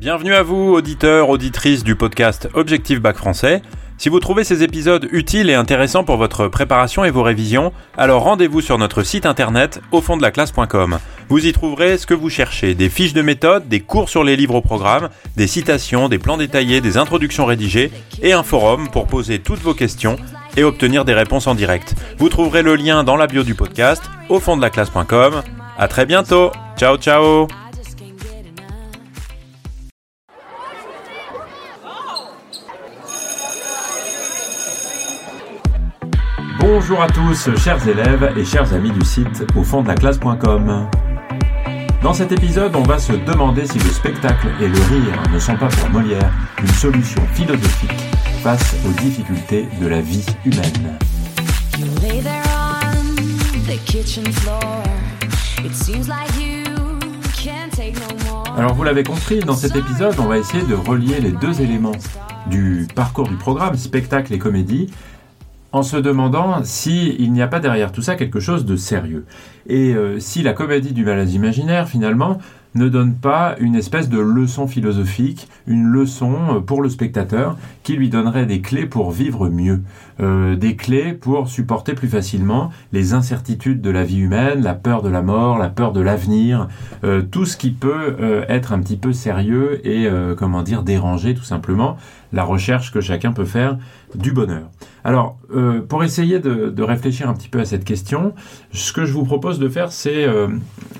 Bienvenue 0.00 0.32
à 0.32 0.42
vous, 0.42 0.72
auditeurs, 0.72 1.28
auditrices 1.28 1.84
du 1.84 1.94
podcast 1.94 2.48
Objectif 2.54 3.02
Bac 3.02 3.18
Français. 3.18 3.60
Si 3.98 4.08
vous 4.08 4.18
trouvez 4.18 4.44
ces 4.44 4.62
épisodes 4.62 5.06
utiles 5.12 5.50
et 5.50 5.54
intéressants 5.54 6.04
pour 6.04 6.16
votre 6.16 6.48
préparation 6.48 7.04
et 7.04 7.10
vos 7.10 7.22
révisions, 7.22 7.74
alors 7.98 8.22
rendez-vous 8.22 8.62
sur 8.62 8.78
notre 8.78 9.02
site 9.02 9.26
internet 9.26 9.82
au 9.92 10.00
fond 10.00 10.16
de 10.16 10.22
la 10.22 10.30
classe.com. 10.30 10.98
Vous 11.28 11.44
y 11.44 11.52
trouverez 11.52 11.98
ce 11.98 12.06
que 12.06 12.14
vous 12.14 12.30
cherchez, 12.30 12.74
des 12.74 12.88
fiches 12.88 13.12
de 13.12 13.20
méthode, 13.20 13.68
des 13.68 13.80
cours 13.80 14.08
sur 14.08 14.24
les 14.24 14.36
livres 14.36 14.54
au 14.54 14.62
programme, 14.62 15.10
des 15.36 15.46
citations, 15.46 16.08
des 16.08 16.18
plans 16.18 16.38
détaillés, 16.38 16.80
des 16.80 16.96
introductions 16.96 17.44
rédigées 17.44 17.92
et 18.22 18.32
un 18.32 18.42
forum 18.42 18.88
pour 18.88 19.06
poser 19.06 19.40
toutes 19.40 19.60
vos 19.60 19.74
questions 19.74 20.16
et 20.56 20.64
obtenir 20.64 21.04
des 21.04 21.12
réponses 21.12 21.46
en 21.46 21.54
direct. 21.54 21.94
Vous 22.16 22.30
trouverez 22.30 22.62
le 22.62 22.74
lien 22.74 23.04
dans 23.04 23.16
la 23.16 23.26
bio 23.26 23.42
du 23.42 23.54
podcast 23.54 24.02
au 24.30 24.40
fond 24.40 24.56
de 24.56 24.62
la 24.62 24.70
classe.com. 24.70 25.42
À 25.76 25.88
très 25.88 26.06
bientôt. 26.06 26.52
Ciao 26.78 26.96
ciao. 26.96 27.48
Bonjour 36.72 37.02
à 37.02 37.08
tous, 37.08 37.50
chers 37.56 37.88
élèves 37.88 38.32
et 38.36 38.44
chers 38.44 38.72
amis 38.72 38.92
du 38.92 39.04
site 39.04 39.44
au 39.56 39.64
fond 39.64 39.82
de 39.82 39.88
la 39.88 39.96
classe.com. 39.96 40.88
Dans 42.00 42.14
cet 42.14 42.30
épisode, 42.30 42.76
on 42.76 42.84
va 42.84 43.00
se 43.00 43.12
demander 43.12 43.66
si 43.66 43.76
le 43.80 43.90
spectacle 43.90 44.46
et 44.60 44.68
le 44.68 44.78
rire 44.78 45.20
ne 45.32 45.38
sont 45.40 45.56
pas 45.56 45.66
pour 45.66 45.90
Molière 45.90 46.32
une 46.62 46.68
solution 46.68 47.20
philosophique 47.34 47.90
face 48.44 48.76
aux 48.86 48.92
difficultés 49.02 49.66
de 49.80 49.88
la 49.88 50.00
vie 50.00 50.24
humaine. 50.44 50.96
Alors 58.56 58.74
vous 58.74 58.84
l'avez 58.84 59.02
compris, 59.02 59.40
dans 59.40 59.56
cet 59.56 59.74
épisode, 59.74 60.14
on 60.20 60.26
va 60.26 60.38
essayer 60.38 60.62
de 60.62 60.74
relier 60.74 61.18
les 61.18 61.32
deux 61.32 61.62
éléments 61.62 61.96
du 62.46 62.86
parcours 62.94 63.28
du 63.28 63.36
programme, 63.36 63.76
spectacle 63.76 64.32
et 64.32 64.38
comédie, 64.38 64.88
en 65.72 65.82
se 65.82 65.96
demandant 65.96 66.64
s'il 66.64 67.32
n'y 67.32 67.42
a 67.42 67.48
pas 67.48 67.60
derrière 67.60 67.92
tout 67.92 68.02
ça 68.02 68.16
quelque 68.16 68.40
chose 68.40 68.64
de 68.64 68.76
sérieux. 68.76 69.24
Et 69.68 69.94
euh, 69.94 70.18
si 70.18 70.42
la 70.42 70.52
comédie 70.52 70.92
du 70.92 71.04
malade 71.04 71.30
imaginaire, 71.30 71.88
finalement, 71.88 72.38
ne 72.74 72.88
donne 72.88 73.14
pas 73.14 73.56
une 73.58 73.74
espèce 73.74 74.08
de 74.08 74.18
leçon 74.18 74.66
philosophique, 74.66 75.48
une 75.66 75.86
leçon 75.86 76.36
euh, 76.56 76.60
pour 76.60 76.82
le 76.82 76.88
spectateur 76.88 77.56
qui 77.82 77.94
lui 77.94 78.08
donnerait 78.08 78.46
des 78.46 78.60
clés 78.60 78.86
pour 78.86 79.10
vivre 79.10 79.48
mieux, 79.48 79.82
euh, 80.20 80.56
des 80.56 80.76
clés 80.76 81.12
pour 81.12 81.48
supporter 81.48 81.94
plus 81.94 82.08
facilement 82.08 82.70
les 82.92 83.14
incertitudes 83.14 83.80
de 83.80 83.90
la 83.90 84.04
vie 84.04 84.18
humaine, 84.18 84.62
la 84.62 84.74
peur 84.74 85.02
de 85.02 85.08
la 85.08 85.22
mort, 85.22 85.58
la 85.58 85.68
peur 85.68 85.92
de 85.92 86.00
l'avenir, 86.00 86.68
tout 87.30 87.44
ce 87.44 87.56
qui 87.56 87.70
peut 87.70 88.44
être 88.48 88.72
un 88.72 88.80
petit 88.80 88.96
peu 88.96 89.12
sérieux 89.12 89.86
et 89.86 90.08
comment 90.36 90.62
dire 90.62 90.82
dérangé 90.82 91.34
tout 91.34 91.44
simplement 91.44 91.96
la 92.32 92.44
recherche 92.44 92.92
que 92.92 93.00
chacun 93.00 93.32
peut 93.32 93.44
faire 93.44 93.78
du 94.14 94.32
bonheur. 94.32 94.70
Alors, 95.04 95.38
euh, 95.54 95.80
pour 95.80 96.04
essayer 96.04 96.40
de, 96.40 96.82
réfléchir 96.82 97.28
un 97.28 97.34
petit 97.34 97.48
peu 97.48 97.60
à 97.60 97.64
cette 97.64 97.84
question, 97.84 98.34
ce 98.72 98.92
que 98.92 99.04
je 99.04 99.12
vous 99.12 99.24
propose 99.24 99.58
de 99.58 99.68
faire, 99.68 99.92
c'est 99.92 100.24
euh, 100.24 100.48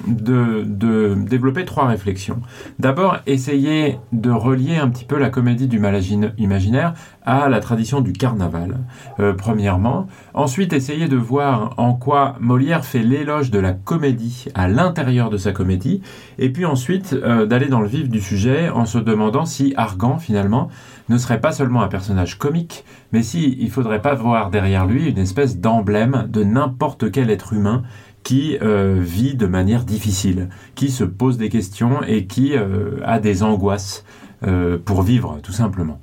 de, 0.06 1.14
développer 1.16 1.59
trois 1.64 1.86
réflexions. 1.86 2.41
D'abord, 2.78 3.19
essayer 3.27 3.98
de 4.12 4.30
relier 4.30 4.77
un 4.77 4.89
petit 4.89 5.05
peu 5.05 5.19
la 5.19 5.30
comédie 5.30 5.69
du 5.69 5.78
mal 5.78 5.98
imaginaire 6.39 6.94
à 7.25 7.48
la 7.48 7.61
tradition 7.61 8.00
du 8.00 8.12
carnaval, 8.12 8.78
euh, 9.19 9.34
premièrement. 9.34 10.06
Ensuite, 10.34 10.72
essayer 10.72 11.08
de 11.08 11.17
voir 11.17 11.75
en 11.77 11.94
quoi 11.94 12.36
Molière 12.41 12.84
fait 12.84 13.02
l'éloge 13.02 13.50
de 13.50 13.58
la 13.58 13.72
comédie 13.72 14.47
à 14.55 14.69
l'intérieur 14.69 15.30
de 15.30 15.36
sa 15.36 15.52
comédie. 15.52 16.00
Et 16.39 16.50
puis 16.50 16.64
ensuite, 16.64 17.14
d'aller 17.14 17.67
dans 17.67 17.80
le 17.80 17.89
vif 17.89 18.08
du 18.08 18.20
sujet 18.20 18.70
en 18.70 18.86
se 18.86 18.98
demandant 18.98 19.45
si 19.45 19.74
Argan, 19.77 20.19
finalement, 20.19 20.69
ne 21.11 21.19
serait 21.19 21.41
pas 21.41 21.52
seulement 21.52 21.83
un 21.83 21.89
personnage 21.89 22.39
comique, 22.39 22.84
mais 23.12 23.22
si 23.22 23.56
il 23.61 23.70
faudrait 23.70 24.00
pas 24.00 24.14
voir 24.14 24.50
derrière 24.50 24.86
lui 24.86 25.08
une 25.08 25.19
espèce 25.19 25.58
d'emblème 25.58 26.27
de 26.28 26.45
n'importe 26.45 27.11
quel 27.11 27.30
être 27.30 27.52
humain 27.52 27.83
qui 28.23 28.58
euh, 28.63 28.98
vit 29.01 29.35
de 29.35 29.47
manière 29.47 29.85
difficile, 29.85 30.48
qui 30.75 30.91
se 30.91 31.05
pose 31.05 31.39
des 31.39 31.48
questions 31.48 32.03
et 32.03 32.27
qui 32.27 32.57
euh, 32.57 32.98
a 33.05 33.19
des 33.19 33.42
angoisses 33.42 34.05
euh, 34.47 34.79
pour 34.83 35.03
vivre, 35.03 35.39
tout 35.42 35.53
simplement. 35.53 36.01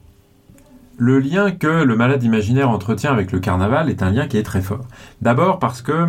Le 0.97 1.19
lien 1.19 1.51
que 1.51 1.67
le 1.67 1.95
malade 1.95 2.23
imaginaire 2.23 2.69
entretient 2.69 3.11
avec 3.11 3.31
le 3.31 3.39
carnaval 3.39 3.89
est 3.89 4.01
un 4.01 4.09
lien 4.09 4.27
qui 4.27 4.37
est 4.37 4.43
très 4.43 4.61
fort. 4.61 4.87
D'abord 5.21 5.59
parce 5.59 5.83
que 5.83 6.07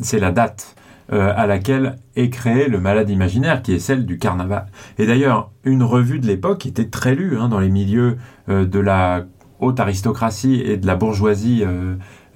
c'est 0.00 0.20
la 0.20 0.30
date. 0.30 0.74
À 1.10 1.46
laquelle 1.46 1.96
est 2.16 2.28
créé 2.28 2.68
le 2.68 2.78
malade 2.78 3.08
imaginaire, 3.08 3.62
qui 3.62 3.72
est 3.72 3.78
celle 3.78 4.04
du 4.04 4.18
carnaval. 4.18 4.66
Et 4.98 5.06
d'ailleurs, 5.06 5.50
une 5.64 5.82
revue 5.82 6.20
de 6.20 6.26
l'époque 6.26 6.66
était 6.66 6.90
très 6.90 7.14
lue 7.14 7.38
hein, 7.38 7.48
dans 7.48 7.60
les 7.60 7.70
milieux 7.70 8.18
de 8.46 8.78
la 8.78 9.24
haute 9.58 9.80
aristocratie 9.80 10.60
et 10.60 10.76
de 10.76 10.86
la 10.86 10.96
bourgeoisie 10.96 11.64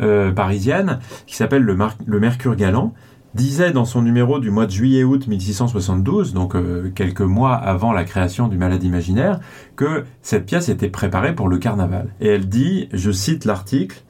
euh, 0.01 0.33
parisienne, 0.33 0.99
qui 1.27 1.37
s'appelle 1.37 1.63
le, 1.63 1.77
le, 2.07 2.21
Mercure 2.21 2.57
Galant, 2.57 2.95
disait 3.35 3.73
dans 3.73 3.85
son 3.85 4.03
numéro 4.03 4.39
du 4.39 4.51
mois 4.51 4.67
de 4.67 4.71
juillet-août 4.71 5.27
1672, 5.27 6.35
donc 6.35 6.55
quelques 6.95 7.23
mois 7.23 7.55
avant 7.55 7.93
la 7.93 8.05
création 8.05 8.47
du 8.47 8.59
malade 8.59 8.85
imaginaire, 8.85 9.41
que 9.75 10.05
cette 10.21 10.45
pièce 10.45 10.69
était 10.69 10.91
préparée 10.91 11.35
pour 11.35 11.49
le 11.49 11.57
carnaval. 11.57 12.09
Et 12.21 12.29
elle 12.29 12.49
dit, 12.49 12.91
je 12.93 13.11
cite 13.11 13.47
l'article, 13.47 14.03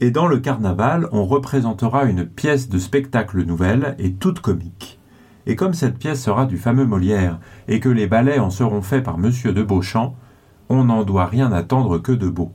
et 0.00 0.10
dans 0.10 0.26
le 0.26 0.38
carnaval, 0.38 1.08
on 1.12 1.24
représentera 1.24 2.04
une 2.04 2.26
pièce 2.26 2.68
de 2.68 2.78
spectacle 2.78 3.42
nouvelle 3.44 3.94
et 3.98 4.12
toute 4.12 4.40
comique. 4.40 5.00
Et 5.46 5.56
comme 5.56 5.74
cette 5.74 5.98
pièce 5.98 6.22
sera 6.22 6.46
du 6.46 6.58
fameux 6.58 6.86
Molière, 6.86 7.38
et 7.68 7.80
que 7.80 7.88
les 7.88 8.06
ballets 8.06 8.38
en 8.38 8.50
seront 8.50 8.82
faits 8.82 9.04
par 9.04 9.18
Monsieur 9.18 9.52
de 9.52 9.62
Beauchamp, 9.62 10.16
on 10.68 10.84
n'en 10.84 11.04
doit 11.04 11.26
rien 11.26 11.52
attendre 11.52 11.98
que 11.98 12.12
de 12.12 12.28
beau. 12.28 12.52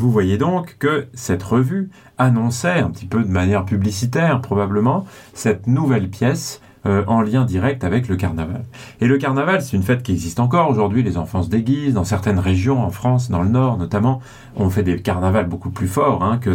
Vous 0.00 0.10
voyez 0.10 0.38
donc 0.38 0.76
que 0.78 1.08
cette 1.12 1.42
revue 1.42 1.90
annonçait, 2.16 2.78
un 2.78 2.88
petit 2.88 3.04
peu 3.04 3.22
de 3.22 3.28
manière 3.28 3.66
publicitaire 3.66 4.40
probablement, 4.40 5.04
cette 5.34 5.66
nouvelle 5.66 6.08
pièce 6.08 6.62
euh, 6.86 7.04
en 7.06 7.20
lien 7.20 7.44
direct 7.44 7.84
avec 7.84 8.08
le 8.08 8.16
carnaval. 8.16 8.62
Et 9.02 9.06
le 9.06 9.18
carnaval, 9.18 9.60
c'est 9.60 9.76
une 9.76 9.82
fête 9.82 10.02
qui 10.02 10.12
existe 10.12 10.40
encore 10.40 10.70
aujourd'hui. 10.70 11.02
Les 11.02 11.18
enfants 11.18 11.42
se 11.42 11.50
déguisent 11.50 11.92
dans 11.92 12.04
certaines 12.04 12.38
régions, 12.38 12.82
en 12.82 12.88
France, 12.88 13.30
dans 13.30 13.42
le 13.42 13.50
Nord 13.50 13.76
notamment. 13.76 14.22
On 14.56 14.70
fait 14.70 14.82
des 14.82 15.02
carnavals 15.02 15.48
beaucoup 15.48 15.68
plus 15.68 15.88
forts 15.88 16.24
hein, 16.24 16.38
que 16.38 16.48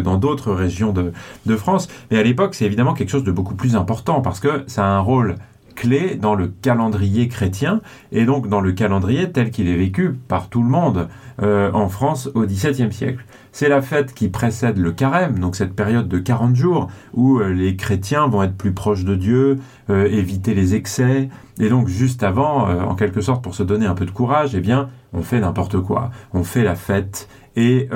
dans 0.00 0.18
d'autres 0.18 0.52
régions 0.52 0.92
de, 0.92 1.12
de 1.46 1.54
France. 1.56 1.86
Mais 2.10 2.18
à 2.18 2.24
l'époque, 2.24 2.56
c'est 2.56 2.64
évidemment 2.64 2.94
quelque 2.94 3.10
chose 3.10 3.22
de 3.22 3.30
beaucoup 3.30 3.54
plus 3.54 3.76
important 3.76 4.22
parce 4.22 4.40
que 4.40 4.64
ça 4.66 4.84
a 4.84 4.88
un 4.88 4.98
rôle 4.98 5.36
clé 5.78 6.16
dans 6.16 6.34
le 6.34 6.48
calendrier 6.48 7.28
chrétien 7.28 7.80
et 8.10 8.24
donc 8.24 8.48
dans 8.48 8.60
le 8.60 8.72
calendrier 8.72 9.30
tel 9.30 9.52
qu'il 9.52 9.68
est 9.68 9.76
vécu 9.76 10.12
par 10.26 10.48
tout 10.48 10.60
le 10.60 10.68
monde 10.68 11.08
euh, 11.40 11.70
en 11.72 11.88
France 11.88 12.28
au 12.34 12.44
XVIIe 12.44 12.92
siècle. 12.92 13.24
C'est 13.52 13.68
la 13.68 13.80
fête 13.80 14.12
qui 14.12 14.28
précède 14.28 14.76
le 14.76 14.90
carême, 14.90 15.38
donc 15.38 15.54
cette 15.54 15.74
période 15.74 16.08
de 16.08 16.18
40 16.18 16.56
jours 16.56 16.88
où 17.14 17.38
euh, 17.38 17.52
les 17.52 17.76
chrétiens 17.76 18.26
vont 18.26 18.42
être 18.42 18.56
plus 18.56 18.72
proches 18.72 19.04
de 19.04 19.14
Dieu, 19.14 19.60
euh, 19.88 20.06
éviter 20.06 20.52
les 20.52 20.74
excès, 20.74 21.28
et 21.60 21.68
donc 21.68 21.86
juste 21.86 22.24
avant, 22.24 22.68
en 22.68 22.94
quelque 22.96 23.20
sorte 23.20 23.42
pour 23.42 23.54
se 23.54 23.62
donner 23.62 23.86
un 23.86 23.94
peu 23.94 24.04
de 24.04 24.10
courage, 24.10 24.56
eh 24.56 24.60
bien 24.60 24.90
on 25.12 25.22
fait 25.22 25.38
n'importe 25.40 25.80
quoi, 25.80 26.10
on 26.32 26.42
fait 26.42 26.64
la 26.64 26.74
fête 26.74 27.28
et 27.56 27.88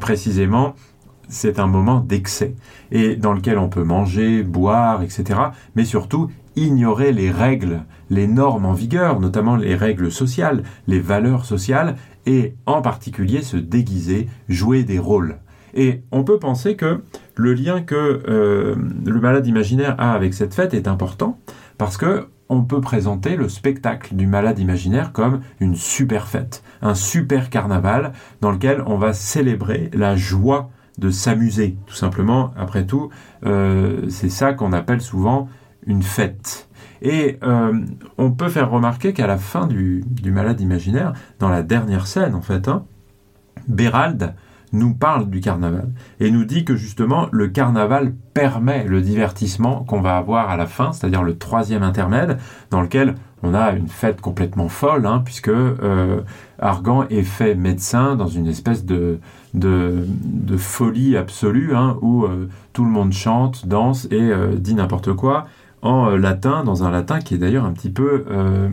précisément 0.00 0.74
c'est 1.28 1.58
un 1.58 1.66
moment 1.66 2.00
d'excès 2.00 2.54
et 2.90 3.16
dans 3.16 3.32
lequel 3.32 3.58
on 3.58 3.68
peut 3.68 3.84
manger, 3.84 4.42
boire, 4.42 5.02
etc. 5.02 5.40
Mais 5.76 5.84
surtout 5.84 6.30
ignorer 6.56 7.12
les 7.12 7.30
règles, 7.30 7.82
les 8.10 8.26
normes 8.26 8.66
en 8.66 8.72
vigueur, 8.72 9.20
notamment 9.20 9.56
les 9.56 9.74
règles 9.74 10.10
sociales, 10.10 10.62
les 10.86 11.00
valeurs 11.00 11.44
sociales, 11.44 11.96
et 12.26 12.54
en 12.66 12.82
particulier 12.82 13.42
se 13.42 13.56
déguiser, 13.56 14.28
jouer 14.48 14.84
des 14.84 14.98
rôles. 14.98 15.38
Et 15.74 16.02
on 16.10 16.24
peut 16.24 16.38
penser 16.38 16.76
que 16.76 17.02
le 17.34 17.54
lien 17.54 17.80
que 17.80 18.22
euh, 18.28 18.74
le 19.04 19.20
malade 19.20 19.46
imaginaire 19.46 19.96
a 19.98 20.12
avec 20.12 20.34
cette 20.34 20.54
fête 20.54 20.74
est 20.74 20.86
important, 20.86 21.38
parce 21.78 21.96
que 21.96 22.26
on 22.48 22.64
peut 22.64 22.82
présenter 22.82 23.36
le 23.36 23.48
spectacle 23.48 24.14
du 24.14 24.26
malade 24.26 24.58
imaginaire 24.58 25.12
comme 25.12 25.40
une 25.58 25.74
super 25.74 26.28
fête, 26.28 26.62
un 26.82 26.94
super 26.94 27.48
carnaval 27.48 28.12
dans 28.42 28.50
lequel 28.50 28.82
on 28.84 28.98
va 28.98 29.14
célébrer 29.14 29.90
la 29.94 30.16
joie 30.16 30.68
de 30.98 31.08
s'amuser, 31.08 31.78
tout 31.86 31.94
simplement. 31.94 32.52
Après 32.56 32.84
tout, 32.84 33.08
euh, 33.46 34.08
c'est 34.10 34.28
ça 34.28 34.52
qu'on 34.52 34.74
appelle 34.74 35.00
souvent 35.00 35.48
une 35.86 36.02
fête. 36.02 36.68
Et 37.02 37.38
euh, 37.42 37.72
on 38.16 38.30
peut 38.30 38.48
faire 38.48 38.70
remarquer 38.70 39.12
qu'à 39.12 39.26
la 39.26 39.36
fin 39.36 39.66
du, 39.66 40.04
Malade 40.24 40.60
imaginaire, 40.60 41.12
dans 41.40 41.48
la 41.48 41.62
dernière 41.62 42.06
scène 42.06 42.34
en 42.34 42.42
fait, 42.42 42.68
hein, 42.68 42.84
Bérald 43.66 44.34
nous 44.72 44.94
parle 44.94 45.28
du 45.28 45.40
carnaval 45.40 45.90
et 46.20 46.30
nous 46.30 46.44
dit 46.44 46.64
que 46.64 46.76
justement 46.76 47.28
le 47.32 47.48
carnaval 47.48 48.14
permet 48.32 48.84
le 48.84 49.02
divertissement 49.02 49.84
qu'on 49.84 50.00
va 50.00 50.16
avoir 50.16 50.48
à 50.48 50.56
la 50.56 50.66
fin, 50.66 50.92
c'est-à-dire 50.92 51.22
le 51.22 51.36
troisième 51.36 51.82
intermède, 51.82 52.38
dans 52.70 52.80
lequel 52.80 53.16
on 53.42 53.52
a 53.52 53.72
une 53.72 53.88
fête 53.88 54.20
complètement 54.20 54.68
folle, 54.68 55.04
hein, 55.04 55.20
puisque 55.24 55.48
euh, 55.48 56.20
Argan 56.60 57.04
est 57.10 57.24
fait 57.24 57.56
médecin 57.56 58.14
dans 58.14 58.28
une 58.28 58.46
espèce 58.46 58.86
de, 58.86 59.18
de, 59.52 60.06
folie 60.56 61.16
absolue, 61.16 61.74
hein, 61.74 61.98
où 62.00 62.24
euh, 62.24 62.48
tout 62.72 62.84
le 62.84 62.90
monde 62.90 63.12
chante, 63.12 63.66
danse 63.66 64.06
et 64.12 64.30
dit 64.56 64.74
n'importe 64.74 65.12
quoi 65.12 65.48
en 65.82 66.10
euh, 66.10 66.16
latin, 66.16 66.64
dans 66.64 66.84
un 66.84 66.90
latin 66.90 67.18
qui 67.18 67.34
est 67.34 67.38
d'ailleurs 67.38 67.64
un 67.64 67.72
petit 67.72 67.90
peu 67.90 68.24
euh, 68.30 68.68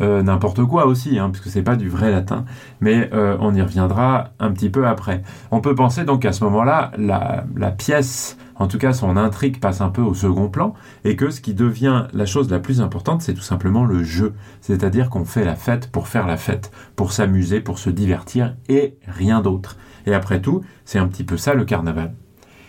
euh, 0.00 0.22
n'importe 0.22 0.64
quoi 0.64 0.86
aussi, 0.86 1.18
hein, 1.18 1.30
puisque 1.30 1.48
c'est 1.48 1.62
pas 1.62 1.76
du 1.76 1.88
vrai 1.88 2.10
latin, 2.10 2.44
mais 2.80 3.10
on 3.12 3.54
y 3.54 3.60
reviendra 3.60 4.30
un 4.38 4.50
petit 4.52 4.70
peu 4.70 4.86
après. 4.86 5.22
On 5.50 5.60
peut 5.60 5.74
penser 5.74 6.04
donc 6.04 6.22
qu'à 6.22 6.32
ce 6.32 6.44
moment-là, 6.44 6.92
la, 6.96 7.44
la, 7.56 7.70
pièce, 7.70 8.38
en 8.56 8.68
tout 8.68 8.78
cas 8.78 8.92
son 8.92 9.16
intrigue 9.16 9.60
passe 9.60 9.80
un 9.80 9.88
peu 9.90 10.02
au 10.02 10.14
second 10.14 10.48
plan, 10.48 10.74
et 11.04 11.16
que 11.16 11.30
ce 11.30 11.40
qui 11.40 11.54
devient 11.54 12.06
la 12.12 12.26
chose 12.26 12.50
la 12.50 12.60
plus 12.60 12.80
importante, 12.80 13.22
c'est 13.22 13.34
tout 13.34 13.42
simplement 13.42 13.84
le 13.84 14.02
jeu, 14.02 14.34
c'est-à-dire 14.60 15.10
qu'on 15.10 15.24
fait 15.24 15.44
la 15.44 15.56
fête 15.56 15.90
pour 15.90 16.08
faire 16.08 16.26
la 16.26 16.36
fête, 16.36 16.70
pour 16.96 17.12
s'amuser, 17.12 17.60
pour 17.60 17.78
se 17.78 17.90
divertir, 17.90 18.54
et 18.68 18.96
rien 19.06 19.42
d'autre. 19.42 19.76
Et 20.06 20.14
après 20.14 20.40
tout, 20.40 20.62
c'est 20.84 20.98
un 20.98 21.08
petit 21.08 21.24
peu 21.24 21.36
ça 21.36 21.54
le 21.54 21.64
carnaval. 21.64 22.14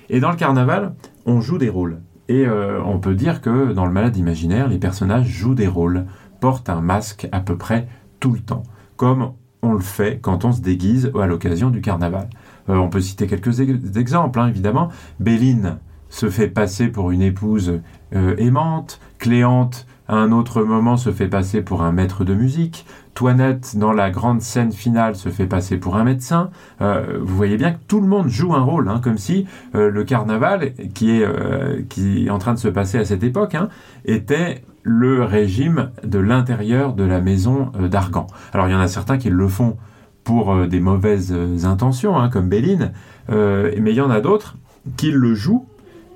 Et 0.09 0.19
dans 0.19 0.31
le 0.31 0.37
carnaval, 0.37 0.93
on 1.25 1.41
joue 1.41 1.57
des 1.57 1.69
rôles. 1.69 1.99
Et 2.33 2.47
euh, 2.47 2.81
on 2.83 2.97
peut 2.97 3.13
dire 3.13 3.41
que 3.41 3.73
dans 3.73 3.85
le 3.85 3.91
malade 3.91 4.17
imaginaire, 4.17 4.67
les 4.67 4.79
personnages 4.79 5.27
jouent 5.27 5.53
des 5.53 5.67
rôles, 5.67 6.07
portent 6.39 6.67
un 6.67 6.81
masque 6.81 7.29
à 7.31 7.41
peu 7.41 7.59
près 7.59 7.87
tout 8.19 8.31
le 8.31 8.39
temps, 8.39 8.63
comme 8.97 9.33
on 9.61 9.73
le 9.73 9.81
fait 9.81 10.17
quand 10.19 10.43
on 10.43 10.51
se 10.51 10.59
déguise 10.59 11.11
à 11.13 11.27
l'occasion 11.27 11.69
du 11.69 11.79
carnaval. 11.79 12.27
Euh, 12.69 12.75
on 12.77 12.89
peut 12.89 13.01
citer 13.01 13.27
quelques 13.27 13.59
exemples, 13.59 14.39
hein, 14.39 14.47
évidemment. 14.47 14.89
Béline 15.19 15.77
se 16.09 16.31
fait 16.31 16.47
passer 16.47 16.87
pour 16.87 17.11
une 17.11 17.21
épouse 17.21 17.81
euh, 18.15 18.35
aimante, 18.39 18.99
Cléante 19.19 19.85
à 20.07 20.15
un 20.15 20.31
autre 20.31 20.63
moment 20.63 20.97
se 20.97 21.11
fait 21.11 21.27
passer 21.27 21.61
pour 21.61 21.81
un 21.81 21.91
maître 21.91 22.25
de 22.25 22.33
musique, 22.33 22.85
Toinette, 23.13 23.77
dans 23.77 23.93
la 23.93 24.09
grande 24.09 24.41
scène 24.41 24.71
finale, 24.71 25.15
se 25.15 25.29
fait 25.29 25.45
passer 25.45 25.77
pour 25.77 25.95
un 25.95 26.03
médecin. 26.03 26.49
Euh, 26.81 27.19
vous 27.21 27.35
voyez 27.35 27.57
bien 27.57 27.71
que 27.71 27.79
tout 27.87 28.01
le 28.01 28.07
monde 28.07 28.27
joue 28.27 28.53
un 28.53 28.61
rôle, 28.61 28.89
hein, 28.89 28.99
comme 29.03 29.17
si 29.17 29.45
euh, 29.75 29.89
le 29.89 30.03
carnaval, 30.03 30.73
qui 30.93 31.11
est, 31.11 31.23
euh, 31.23 31.81
qui 31.89 32.25
est 32.25 32.29
en 32.29 32.39
train 32.39 32.53
de 32.53 32.59
se 32.59 32.67
passer 32.67 32.97
à 32.97 33.05
cette 33.05 33.23
époque, 33.23 33.55
hein, 33.55 33.69
était 34.05 34.63
le 34.81 35.23
régime 35.23 35.91
de 36.03 36.19
l'intérieur 36.19 36.93
de 36.93 37.03
la 37.03 37.21
maison 37.21 37.71
d'Argan. 37.79 38.27
Alors 38.51 38.67
il 38.67 38.71
y 38.71 38.75
en 38.75 38.79
a 38.81 38.87
certains 38.87 39.17
qui 39.17 39.29
le 39.29 39.47
font 39.47 39.77
pour 40.23 40.67
des 40.67 40.79
mauvaises 40.79 41.33
intentions, 41.63 42.17
hein, 42.17 42.29
comme 42.29 42.49
Béline, 42.49 42.91
mais 43.29 43.91
il 43.91 43.95
y 43.95 44.01
en 44.01 44.09
a 44.09 44.19
d'autres 44.19 44.57
qui 44.97 45.11
le 45.11 45.35
jouent 45.35 45.65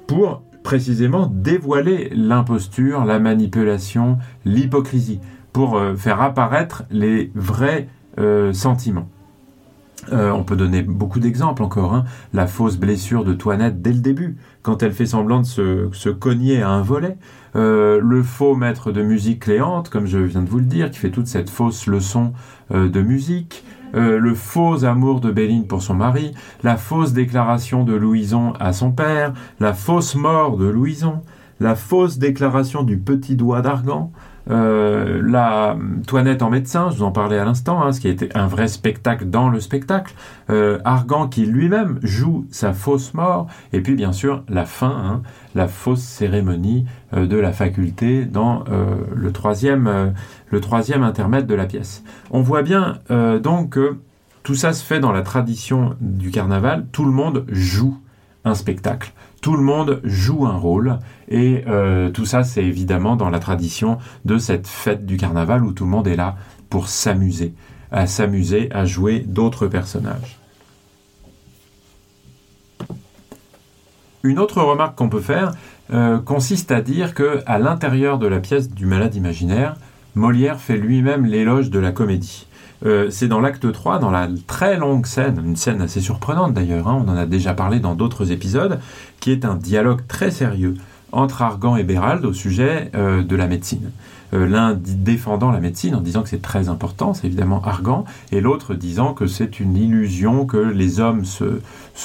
pour 0.05 0.41
précisément 0.63 1.31
dévoiler 1.33 2.09
l'imposture, 2.13 3.05
la 3.05 3.19
manipulation, 3.19 4.17
l'hypocrisie 4.43 5.21
pour 5.57 5.75
euh, 5.75 5.95
faire 5.95 6.21
apparaître 6.21 6.83
les 6.91 7.31
vrais 7.33 7.87
euh, 8.19 8.53
sentiments. 8.53 9.09
Euh, 10.13 10.29
on 10.29 10.43
peut 10.43 10.55
donner 10.55 10.83
beaucoup 10.83 11.19
d'exemples 11.19 11.63
encore. 11.63 11.95
Hein. 11.95 12.05
La 12.31 12.45
fausse 12.45 12.77
blessure 12.77 13.25
de 13.25 13.33
Toinette 13.33 13.81
dès 13.81 13.91
le 13.91 13.97
début, 13.97 14.37
quand 14.61 14.83
elle 14.83 14.91
fait 14.91 15.07
semblant 15.07 15.39
de 15.39 15.45
se, 15.47 16.09
cogner 16.09 16.61
à 16.61 16.69
un 16.69 16.83
volet. 16.83 17.17
le 17.55 18.21
faux 18.21 18.55
maître 18.55 18.91
de 18.91 19.01
musique 19.01 19.45
Cléante, 19.45 19.89
comme 19.89 20.05
je 20.05 20.19
viens 20.19 20.43
de 20.43 20.47
vous 20.47 20.59
le 20.59 20.65
dire, 20.65 20.91
qui 20.91 20.99
fait 20.99 21.09
toute 21.09 21.25
cette 21.25 21.49
fausse 21.49 21.87
leçon 21.87 22.33
de 22.69 23.01
musique. 23.01 23.63
le 23.95 24.35
faux 24.35 24.85
amour 24.85 25.21
de 25.21 25.31
Béline 25.31 25.65
pour 25.65 25.81
son 25.81 25.95
mari. 25.95 26.33
La 26.61 26.77
fausse 26.77 27.13
déclaration 27.13 27.83
de 27.83 27.95
Louison 27.95 28.53
à 28.59 28.73
son 28.73 28.91
père. 28.91 29.33
La 29.59 29.73
fausse 29.73 30.13
mort 30.13 30.55
de 30.55 30.67
Louison. 30.67 31.23
La 31.59 31.73
fausse 31.73 32.19
déclaration 32.19 32.83
du 32.83 32.99
petit 32.99 33.35
doigt 33.35 33.63
d'Argan. 33.63 34.11
Euh, 34.49 35.21
la 35.23 35.77
Toinette 36.05 36.41
en 36.41 36.49
médecin, 36.49 36.89
je 36.89 36.97
vous 36.97 37.03
en 37.03 37.11
parlais 37.11 37.37
à 37.37 37.45
l'instant, 37.45 37.83
hein, 37.83 37.91
ce 37.91 37.99
qui 37.99 38.07
a 38.07 38.11
été 38.11 38.29
un 38.35 38.47
vrai 38.47 38.67
spectacle 38.67 39.25
dans 39.25 39.49
le 39.49 39.59
spectacle. 39.59 40.13
Euh, 40.49 40.79
Argan 40.85 41.27
qui 41.27 41.45
lui-même 41.45 41.99
joue 42.01 42.45
sa 42.51 42.73
fausse 42.73 43.13
mort. 43.13 43.47
Et 43.73 43.81
puis 43.81 43.95
bien 43.95 44.11
sûr 44.11 44.43
la 44.47 44.65
fin, 44.65 44.89
hein, 44.89 45.21
la 45.55 45.67
fausse 45.67 46.01
cérémonie 46.01 46.85
euh, 47.13 47.25
de 47.25 47.37
la 47.37 47.51
faculté 47.51 48.25
dans 48.25 48.63
le, 49.15 49.31
troisième, 49.31 50.13
le 50.49 50.61
troisième 50.61 51.03
intermède 51.03 51.47
de 51.47 51.55
la 51.55 51.65
pièce. 51.65 52.03
On 52.31 52.41
voit 52.41 52.61
bien 52.61 52.99
donc 53.09 53.71
que 53.71 53.97
tout 54.43 54.55
ça 54.55 54.73
se 54.73 54.83
fait 54.83 54.99
dans 54.99 55.11
la 55.11 55.21
tradition 55.21 55.95
du 55.99 56.31
carnaval. 56.31 56.85
Tout 56.91 57.05
le 57.05 57.11
monde 57.11 57.45
joue 57.49 57.97
un 58.45 58.55
spectacle 58.55 59.11
tout 59.41 59.55
le 59.55 59.63
monde 59.63 60.01
joue 60.03 60.45
un 60.45 60.57
rôle 60.57 60.99
et 61.29 61.63
euh, 61.67 62.09
tout 62.09 62.25
ça 62.25 62.43
c'est 62.43 62.63
évidemment 62.63 63.15
dans 63.15 63.29
la 63.29 63.39
tradition 63.39 63.97
de 64.25 64.37
cette 64.37 64.67
fête 64.67 65.05
du 65.05 65.17
carnaval 65.17 65.63
où 65.63 65.73
tout 65.73 65.85
le 65.85 65.91
monde 65.91 66.07
est 66.07 66.15
là 66.15 66.35
pour 66.69 66.89
s'amuser, 66.89 67.53
à 67.91 68.07
s'amuser 68.07 68.69
à 68.71 68.85
jouer 68.85 69.19
d'autres 69.19 69.67
personnages. 69.67 70.39
Une 74.23 74.39
autre 74.39 74.61
remarque 74.61 74.97
qu'on 74.97 75.09
peut 75.09 75.21
faire 75.21 75.53
euh, 75.93 76.17
consiste 76.19 76.71
à 76.71 76.81
dire 76.81 77.13
que 77.13 77.41
à 77.45 77.59
l'intérieur 77.59 78.17
de 78.17 78.27
la 78.27 78.39
pièce 78.39 78.69
du 78.69 78.85
malade 78.85 79.15
imaginaire, 79.15 79.77
Molière 80.15 80.59
fait 80.59 80.77
lui-même 80.77 81.25
l'éloge 81.25 81.69
de 81.69 81.79
la 81.79 81.91
comédie. 81.91 82.47
Euh, 82.85 83.09
c'est 83.09 83.27
dans 83.27 83.39
l'acte 83.39 83.71
3, 83.71 83.99
dans 83.99 84.11
la 84.11 84.29
très 84.45 84.77
longue 84.77 85.05
scène, 85.05 85.41
une 85.43 85.55
scène 85.55 85.81
assez 85.81 85.99
surprenante 85.99 86.53
d'ailleurs, 86.53 86.87
hein, 86.87 87.03
on 87.05 87.09
en 87.09 87.15
a 87.15 87.25
déjà 87.25 87.53
parlé 87.53 87.79
dans 87.79 87.95
d'autres 87.95 88.31
épisodes, 88.31 88.79
qui 89.19 89.31
est 89.31 89.45
un 89.45 89.55
dialogue 89.55 90.01
très 90.07 90.29
sérieux 90.29 90.75
entre 91.11 91.41
Argan 91.41 91.75
et 91.77 91.83
Bérald 91.83 92.25
au 92.25 92.33
sujet 92.33 92.91
euh, 92.93 93.23
de 93.23 93.35
la 93.35 93.47
médecine. 93.47 93.91
Euh, 94.33 94.47
l'un 94.47 94.73
défendant 94.75 95.51
la 95.51 95.59
médecine 95.59 95.95
en 95.95 96.01
disant 96.01 96.23
que 96.23 96.29
c'est 96.29 96.41
très 96.41 96.69
important, 96.69 97.13
c'est 97.13 97.27
évidemment 97.27 97.61
Argan, 97.63 98.05
et 98.31 98.41
l'autre 98.41 98.73
disant 98.73 99.13
que 99.13 99.27
c'est 99.27 99.59
une 99.59 99.75
illusion 99.75 100.45
que 100.45 100.57
les 100.57 100.99
hommes 100.99 101.23
se, 101.25 101.61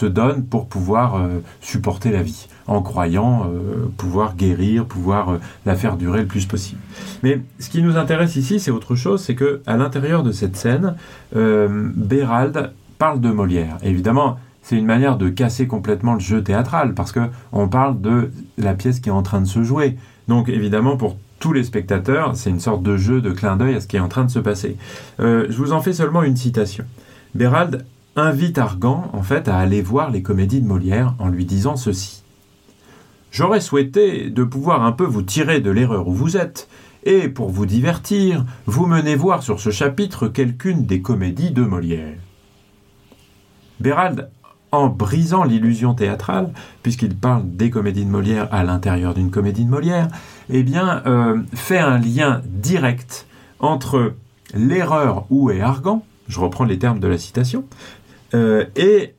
donnent 0.06 0.44
pour 0.44 0.66
pouvoir 0.66 1.20
supporter 1.60 2.10
la 2.10 2.22
vie 2.22 2.48
en 2.66 2.82
croyant 2.82 3.46
euh, 3.46 3.88
pouvoir 3.96 4.36
guérir, 4.36 4.86
pouvoir 4.86 5.30
euh, 5.30 5.38
la 5.66 5.74
faire 5.74 5.96
durer 5.96 6.20
le 6.20 6.26
plus 6.26 6.46
possible. 6.46 6.80
Mais 7.22 7.40
ce 7.58 7.68
qui 7.68 7.82
nous 7.82 7.96
intéresse 7.96 8.36
ici, 8.36 8.60
c'est 8.60 8.70
autre 8.70 8.94
chose, 8.94 9.22
c'est 9.22 9.34
que 9.34 9.62
à 9.66 9.76
l'intérieur 9.76 10.22
de 10.22 10.32
cette 10.32 10.56
scène, 10.56 10.94
euh, 11.36 11.90
Bérald 11.94 12.72
parle 12.98 13.20
de 13.20 13.30
Molière. 13.30 13.78
évidemment, 13.82 14.38
c'est 14.62 14.76
une 14.76 14.86
manière 14.86 15.16
de 15.16 15.28
casser 15.28 15.66
complètement 15.66 16.14
le 16.14 16.20
jeu 16.20 16.42
théâtral 16.42 16.94
parce 16.94 17.10
que 17.10 17.20
on 17.50 17.66
parle 17.66 18.00
de 18.00 18.30
la 18.58 18.74
pièce 18.74 19.00
qui 19.00 19.08
est 19.08 19.12
en 19.12 19.22
train 19.22 19.40
de 19.40 19.46
se 19.46 19.64
jouer. 19.64 19.96
Donc 20.28 20.48
évidemment, 20.48 20.96
pour 20.96 21.16
tous 21.42 21.52
les 21.52 21.64
spectateurs, 21.64 22.36
c'est 22.36 22.50
une 22.50 22.60
sorte 22.60 22.84
de 22.84 22.96
jeu 22.96 23.20
de 23.20 23.32
clin 23.32 23.56
d'œil 23.56 23.74
à 23.74 23.80
ce 23.80 23.88
qui 23.88 23.96
est 23.96 24.00
en 24.00 24.06
train 24.06 24.24
de 24.24 24.30
se 24.30 24.38
passer. 24.38 24.76
je 25.18 25.56
vous 25.56 25.72
en 25.72 25.80
fais 25.80 25.92
seulement 25.92 26.22
une 26.22 26.36
citation. 26.36 26.84
Bérald 27.34 27.84
invite 28.14 28.58
Argan, 28.58 29.10
en 29.12 29.22
fait, 29.22 29.48
à 29.48 29.56
aller 29.56 29.82
voir 29.82 30.12
les 30.12 30.22
comédies 30.22 30.60
de 30.60 30.68
Molière 30.68 31.16
en 31.18 31.28
lui 31.28 31.44
disant 31.44 31.74
ceci. 31.74 32.22
J'aurais 33.32 33.60
souhaité 33.60 34.30
de 34.30 34.44
pouvoir 34.44 34.84
un 34.84 34.92
peu 34.92 35.04
vous 35.04 35.22
tirer 35.22 35.60
de 35.60 35.72
l'erreur 35.72 36.06
où 36.06 36.12
vous 36.12 36.36
êtes, 36.36 36.68
et 37.02 37.28
pour 37.28 37.50
vous 37.50 37.66
divertir, 37.66 38.44
vous 38.66 38.86
menez 38.86 39.16
voir 39.16 39.42
sur 39.42 39.58
ce 39.58 39.70
chapitre 39.70 40.28
quelqu'une 40.28 40.86
des 40.86 41.02
comédies 41.02 41.50
de 41.50 41.62
Molière. 41.62 42.18
Bérald, 43.80 44.30
en 44.72 44.88
brisant 44.88 45.44
l'illusion 45.44 45.92
théâtrale, 45.92 46.50
puisqu'il 46.82 47.14
parle 47.14 47.42
des 47.44 47.68
comédies 47.68 48.06
de 48.06 48.10
Molière 48.10 48.48
à 48.50 48.64
l'intérieur 48.64 49.12
d'une 49.12 49.30
comédie 49.30 49.66
de 49.66 49.70
Molière, 49.70 50.08
eh 50.48 50.62
bien, 50.62 51.02
euh, 51.06 51.38
fait 51.54 51.78
un 51.78 51.98
lien 51.98 52.40
direct 52.46 53.26
entre 53.60 54.14
l'erreur 54.54 55.26
où 55.28 55.50
est 55.50 55.60
Argan, 55.60 56.02
je 56.26 56.40
reprends 56.40 56.64
les 56.64 56.78
termes 56.78 57.00
de 57.00 57.06
la 57.06 57.18
citation, 57.18 57.64
euh, 58.34 58.64
et 58.74 59.14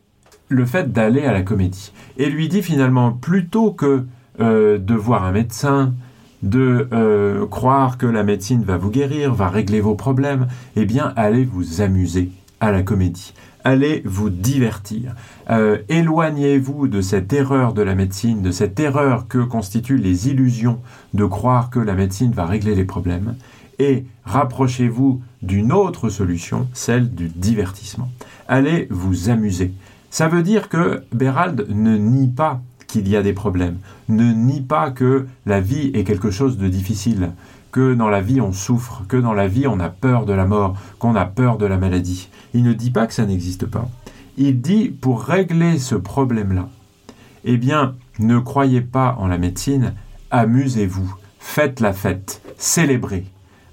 le 0.50 0.66
fait 0.66 0.92
d'aller 0.92 1.24
à 1.24 1.32
la 1.32 1.44
comédie. 1.44 1.94
Et 2.18 2.30
lui 2.30 2.48
dit 2.50 2.64
finalement, 2.64 3.12
plutôt 3.12 3.72
que 3.72 4.06
euh, 4.40 4.80
de 4.80 4.96
voir 4.96 5.24
un 5.24 5.32
médecin, 5.32 5.94
de 6.42 7.48
croire 7.50 7.98
que 7.98 8.06
la 8.06 8.24
médecine 8.24 8.64
va 8.64 8.76
vous 8.76 8.90
guérir, 8.90 9.34
va 9.34 9.48
régler 9.48 9.80
vos 9.80 9.96
problèmes, 9.96 10.48
eh 10.76 10.84
bien 10.84 11.14
allez 11.16 11.46
vous 11.46 11.80
amuser 11.80 12.32
à 12.60 12.72
la 12.72 12.82
comédie. 12.82 13.34
Allez 13.66 14.02
vous 14.06 14.30
divertir. 14.30 15.16
Euh, 15.50 15.78
éloignez-vous 15.88 16.88
de 16.88 17.02
cette 17.02 17.32
erreur 17.32 17.74
de 17.74 17.82
la 17.82 17.96
médecine, 17.96 18.42
de 18.42 18.52
cette 18.52 18.80
erreur 18.80 19.28
que 19.28 19.38
constituent 19.38 19.98
les 19.98 20.28
illusions 20.28 20.80
de 21.14 21.26
croire 21.26 21.70
que 21.70 21.80
la 21.80 21.94
médecine 21.94 22.34
va 22.34 22.46
régler 22.46 22.76
les 22.76 22.84
problèmes, 22.84 23.36
et 23.80 24.06
rapprochez-vous 24.26 25.22
d'une 25.42 25.72
autre 25.72 26.10
solution, 26.10 26.68
celle 26.74 27.10
du 27.10 27.30
divertissement. 27.30 28.10
Allez 28.48 28.88
vous 28.90 29.30
amuser. 29.30 29.74
Ça 30.10 30.28
veut 30.28 30.44
dire 30.44 30.70
que 30.70 31.04
Bérald 31.14 31.66
ne 31.70 31.98
nie 31.98 32.28
pas 32.28 32.62
qu'il 32.88 33.08
y 33.08 33.16
a 33.16 33.24
des 33.24 33.34
problèmes, 33.34 33.78
ne 34.10 34.32
nie 34.32 34.62
pas 34.62 34.92
que 34.92 35.26
la 35.46 35.62
vie 35.62 35.90
est 35.94 36.04
quelque 36.04 36.32
chose 36.32 36.58
de 36.58 36.68
difficile, 36.68 37.32
que 37.74 37.94
dans 37.94 38.08
la 38.08 38.22
vie 38.22 38.40
on 38.40 38.54
souffre, 38.54 39.04
que 39.10 39.18
dans 39.18 39.34
la 39.34 39.50
vie 39.50 39.68
on 39.68 39.82
a 39.82 39.90
peur 39.90 40.26
de 40.26 40.32
la 40.32 40.46
mort, 40.46 40.78
qu'on 41.00 41.16
a 41.16 41.26
peur 41.26 41.58
de 41.58 41.66
la 41.66 41.78
maladie. 41.78 42.30
Il 42.54 42.64
ne 42.64 42.72
dit 42.72 42.92
pas 42.92 43.08
que 43.08 43.14
ça 43.14 43.26
n'existe 43.26 43.66
pas. 43.66 43.90
Il 44.38 44.62
dit 44.62 44.90
pour 44.90 45.24
régler 45.24 45.80
ce 45.80 45.96
problème-là, 45.96 46.70
eh 47.44 47.58
bien, 47.58 47.96
ne 48.20 48.40
croyez 48.40 48.82
pas 48.82 49.18
en 49.20 49.28
la 49.28 49.38
médecine, 49.38 49.94
amusez-vous, 50.32 51.16
faites 51.40 51.80
la 51.80 51.94
fête, 51.94 52.42
célébrez. 52.58 53.26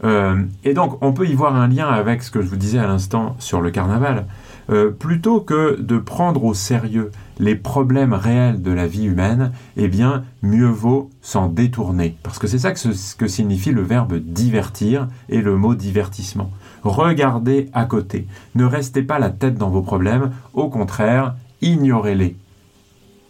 Euh, 0.03 0.43
et 0.65 0.73
donc, 0.73 0.97
on 1.03 1.13
peut 1.13 1.27
y 1.27 1.35
voir 1.35 1.55
un 1.55 1.69
lien 1.69 1.87
avec 1.87 2.23
ce 2.23 2.31
que 2.31 2.41
je 2.41 2.49
vous 2.49 2.57
disais 2.57 2.79
à 2.79 2.87
l'instant 2.87 3.37
sur 3.39 3.61
le 3.61 3.71
carnaval. 3.71 4.27
Euh, 4.71 4.91
plutôt 4.91 5.41
que 5.41 5.81
de 5.81 5.99
prendre 5.99 6.45
au 6.45 6.55
sérieux 6.55 7.11
les 7.41 7.57
problèmes 7.57 8.13
réels 8.13 8.63
de 8.63 8.71
la 8.71 8.87
vie 8.87 9.07
humaine, 9.07 9.51
eh 9.77 9.89
bien, 9.89 10.23
mieux 10.43 10.69
vaut 10.69 11.11
s'en 11.23 11.49
détourner. 11.49 12.17
Parce 12.23 12.39
que 12.39 12.47
c'est 12.47 12.59
ça 12.59 12.71
que, 12.71 13.17
que 13.17 13.27
signifie 13.27 13.73
le 13.73 13.83
verbe 13.83 14.15
divertir 14.15 15.09
et 15.29 15.41
le 15.41 15.57
mot 15.57 15.75
divertissement. 15.75 16.53
Regardez 16.85 17.69
à 17.73 17.85
côté. 17.85 18.29
Ne 18.55 18.65
restez 18.65 19.03
pas 19.03 19.19
la 19.19 19.31
tête 19.31 19.57
dans 19.57 19.71
vos 19.71 19.83
problèmes, 19.83 20.31
au 20.55 20.69
contraire, 20.69 21.35
ignorez-les. 21.63 22.37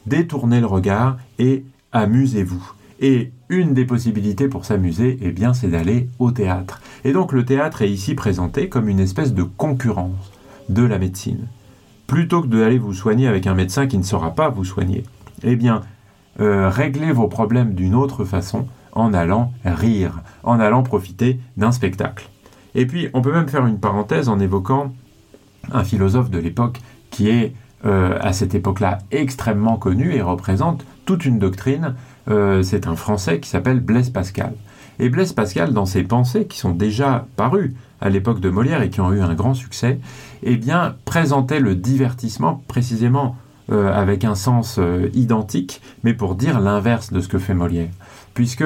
Détournez 0.06 0.60
le 0.60 0.66
regard 0.66 1.16
et 1.38 1.64
amusez-vous. 1.92 2.72
Et 3.00 3.32
une 3.48 3.72
des 3.72 3.86
possibilités 3.86 4.48
pour 4.48 4.66
s'amuser, 4.66 5.18
eh 5.22 5.30
bien, 5.30 5.54
c'est 5.54 5.68
d'aller 5.68 6.10
au 6.18 6.32
théâtre. 6.32 6.82
Et 7.04 7.12
donc 7.12 7.32
le 7.32 7.46
théâtre 7.46 7.80
est 7.80 7.90
ici 7.90 8.14
présenté 8.14 8.68
comme 8.68 8.90
une 8.90 9.00
espèce 9.00 9.32
de 9.32 9.42
concurrence 9.42 10.30
de 10.70 10.82
la 10.82 10.98
médecine. 10.98 11.46
Plutôt 12.06 12.42
que 12.42 12.46
d'aller 12.46 12.78
vous 12.78 12.94
soigner 12.94 13.28
avec 13.28 13.46
un 13.46 13.54
médecin 13.54 13.86
qui 13.86 13.98
ne 13.98 14.02
saura 14.02 14.34
pas 14.34 14.48
vous 14.48 14.64
soigner, 14.64 15.04
eh 15.42 15.56
bien, 15.56 15.82
euh, 16.40 16.68
réglez 16.68 17.12
vos 17.12 17.28
problèmes 17.28 17.74
d'une 17.74 17.94
autre 17.94 18.24
façon 18.24 18.66
en 18.92 19.12
allant 19.14 19.52
rire, 19.64 20.20
en 20.42 20.58
allant 20.58 20.82
profiter 20.82 21.38
d'un 21.56 21.72
spectacle. 21.72 22.28
Et 22.74 22.86
puis, 22.86 23.08
on 23.14 23.22
peut 23.22 23.32
même 23.32 23.48
faire 23.48 23.66
une 23.66 23.78
parenthèse 23.78 24.28
en 24.28 24.40
évoquant 24.40 24.92
un 25.72 25.84
philosophe 25.84 26.30
de 26.30 26.38
l'époque 26.38 26.80
qui 27.10 27.28
est 27.28 27.54
euh, 27.84 28.16
à 28.20 28.32
cette 28.32 28.54
époque-là 28.54 28.98
extrêmement 29.10 29.76
connu 29.76 30.14
et 30.14 30.22
représente 30.22 30.84
toute 31.06 31.24
une 31.24 31.38
doctrine. 31.38 31.94
Euh, 32.28 32.62
c'est 32.62 32.86
un 32.86 32.96
Français 32.96 33.40
qui 33.40 33.48
s'appelle 33.48 33.80
Blaise 33.80 34.10
Pascal. 34.10 34.52
Et 35.00 35.08
Blaise 35.08 35.32
Pascal, 35.32 35.72
dans 35.72 35.86
ses 35.86 36.04
pensées 36.04 36.44
qui 36.46 36.58
sont 36.58 36.70
déjà 36.70 37.26
parues 37.36 37.74
à 38.00 38.08
l'époque 38.08 38.40
de 38.40 38.50
Molière 38.50 38.82
et 38.82 38.90
qui 38.90 39.00
ont 39.00 39.12
eu 39.12 39.20
un 39.20 39.34
grand 39.34 39.54
succès, 39.54 39.98
eh 40.42 40.56
bien, 40.56 40.94
présentait 41.04 41.60
le 41.60 41.74
divertissement 41.74 42.62
précisément 42.68 43.36
euh, 43.72 43.92
avec 43.92 44.24
un 44.24 44.34
sens 44.34 44.78
identique, 45.14 45.80
mais 46.04 46.14
pour 46.14 46.34
dire 46.34 46.60
l'inverse 46.60 47.12
de 47.12 47.20
ce 47.20 47.28
que 47.28 47.38
fait 47.38 47.54
Molière. 47.54 47.88
Puisque 48.34 48.64